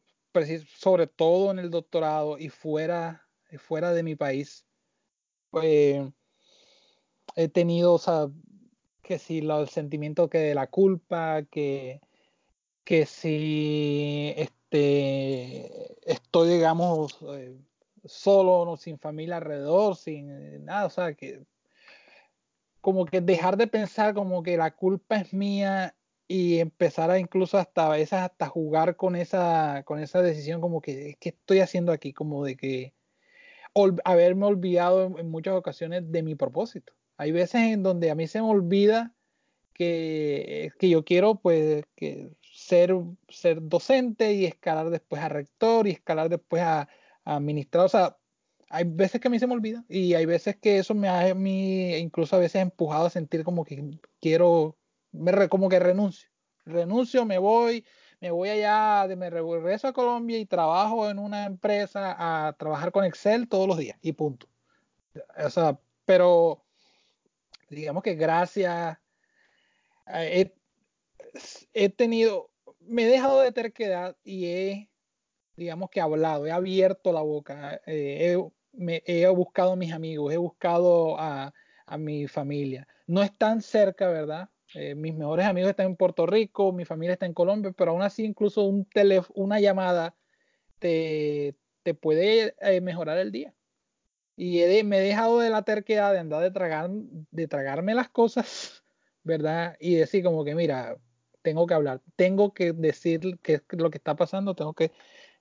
[0.67, 4.65] sobre todo en el doctorado y fuera, fuera de mi país.
[5.49, 6.01] Pues,
[7.35, 8.27] he tenido, o sea,
[9.01, 12.01] que si el sentimiento que de la culpa, que,
[12.83, 14.64] que si este,
[16.05, 17.57] estoy, digamos, eh,
[18.05, 21.43] solo, no, sin familia alrededor, sin eh, nada, o sea, que
[22.81, 25.95] como que dejar de pensar como que la culpa es mía
[26.27, 30.81] y empezar a incluso hasta a veces hasta jugar con esa con esa decisión como
[30.81, 32.93] que qué estoy haciendo aquí como de que
[34.03, 36.93] haberme olvidado en, muchas ocasiones de mi propósito.
[37.17, 39.13] Hay veces en donde a mí se me olvida
[39.73, 42.29] que, que yo quiero pues que
[42.65, 42.95] ser
[43.29, 46.89] ser docente y escalar después a rector y escalar después a,
[47.27, 48.17] administrar, o sea,
[48.69, 51.33] hay veces que a mí se me olvida y hay veces que eso me ha
[51.33, 53.83] mí incluso a veces empujado a sentir como que
[54.21, 54.77] quiero,
[55.11, 56.29] me como que renuncio,
[56.65, 57.83] renuncio, me voy,
[58.21, 63.05] me voy allá, me regreso a Colombia y trabajo en una empresa a trabajar con
[63.05, 64.47] Excel todos los días y punto.
[65.43, 66.63] O sea, pero
[67.69, 68.97] digamos que gracias,
[70.07, 70.53] he,
[71.73, 72.51] he tenido,
[72.87, 74.89] me he dejado de terquedad y he
[75.55, 78.37] digamos que hablado, he abierto la boca, eh,
[78.73, 81.53] he, buscado a mis amigos, he buscado a,
[81.99, 82.87] mi familia.
[83.05, 84.49] No están cerca, ¿verdad?
[84.73, 88.01] Eh, mis mejores amigos están en Puerto Rico, mi familia está en Colombia, pero aún
[88.01, 88.87] así incluso un
[89.35, 90.15] una llamada
[90.79, 91.55] te,
[92.01, 93.53] puede eh, mejorar el día.
[94.35, 98.83] Y me he dejado de la terquedad de andar de, tragar, de tragarme las cosas,
[99.23, 99.77] ¿verdad?
[99.79, 100.97] Y decir como que, mira,
[101.45, 104.91] tengo que hablar, tengo que decir qué es lo que está pasando, tengo que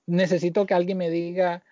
[0.04, 1.64] necesito que alguien me diga,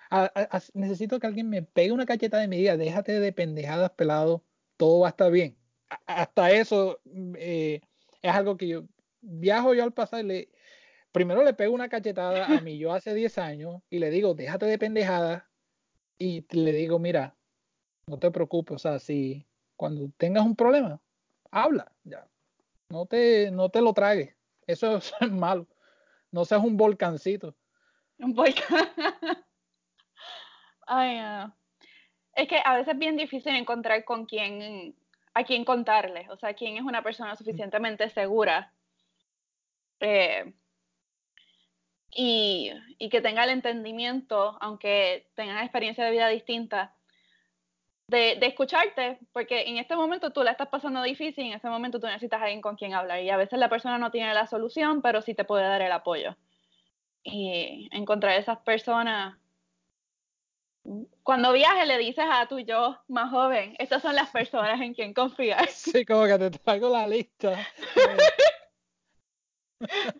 [0.72, 4.42] necesito que alguien me pegue una cacheta y me diga, déjate de pendejadas, pelado,
[4.78, 5.54] todo va a estar bien.
[6.06, 6.98] hasta eso
[7.36, 7.82] eh,
[8.22, 8.84] es algo que yo
[9.20, 10.48] viajo yo al pasado y le,
[11.12, 14.64] primero le pego una cachetada a mí yo hace 10 años y le digo, déjate
[14.64, 15.44] de pendejadas
[16.18, 17.36] y le digo, mira,
[18.06, 21.02] no te preocupes, o sea, si cuando tengas un problema,
[21.50, 22.31] habla, ya.
[22.93, 24.36] No te, no te lo tragues.
[24.66, 25.66] Eso es malo.
[26.30, 27.57] No seas un volcancito.
[28.18, 28.86] Un volcán.
[30.86, 31.51] Ay,
[32.34, 34.95] Es que a veces es bien difícil encontrar con quién,
[35.32, 38.74] a quién contarle, o sea, quién es una persona suficientemente segura
[40.01, 40.53] eh,
[42.11, 46.95] y, y, que tenga el entendimiento, aunque tengan experiencia de vida distinta,
[48.12, 51.68] de, de, escucharte, porque en este momento tú la estás pasando difícil y en ese
[51.68, 54.32] momento tú necesitas a alguien con quien hablar y a veces la persona no tiene
[54.32, 56.36] la solución, pero sí te puede dar el apoyo
[57.24, 59.36] y encontrar esas personas.
[61.22, 65.14] Cuando viajes le dices a tu yo más joven, estas son las personas en quien
[65.14, 65.68] confiar.
[65.68, 67.66] Sí, como que te traigo la lista.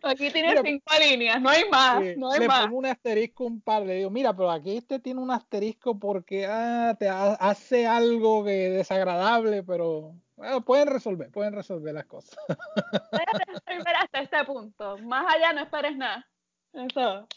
[0.03, 2.63] Aquí tienes cinco líneas, no hay más, no hay le más.
[2.63, 6.47] pongo un asterisco un par, le digo, mira, pero aquí este tiene un asterisco porque
[6.47, 12.37] ah, te hace algo que desagradable, pero bueno, pueden resolver, pueden resolver las cosas.
[13.11, 14.99] Pueden resolver hasta este punto.
[14.99, 16.27] Más allá no esperes nada.
[16.73, 17.29] Eso.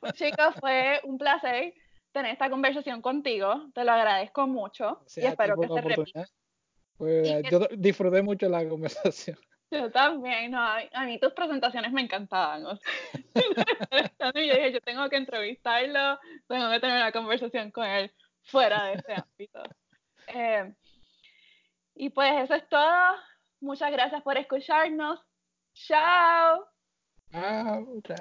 [0.00, 1.74] Pues chicos, fue un placer
[2.10, 3.68] tener esta conversación contigo.
[3.74, 6.26] Te lo agradezco mucho y espero que se repita.
[6.96, 9.38] Pues, yo disfruté mucho la conversación.
[9.70, 12.64] Yo también, no, a mí tus presentaciones me encantaban.
[14.18, 18.10] yo dije, yo tengo que entrevistarlo, tengo que tener una conversación con él
[18.44, 19.62] fuera de ese ámbito.
[20.28, 20.74] Eh,
[21.94, 23.16] y pues eso es todo.
[23.60, 25.20] Muchas gracias por escucharnos.
[25.74, 26.66] Chao.
[27.30, 28.16] chao.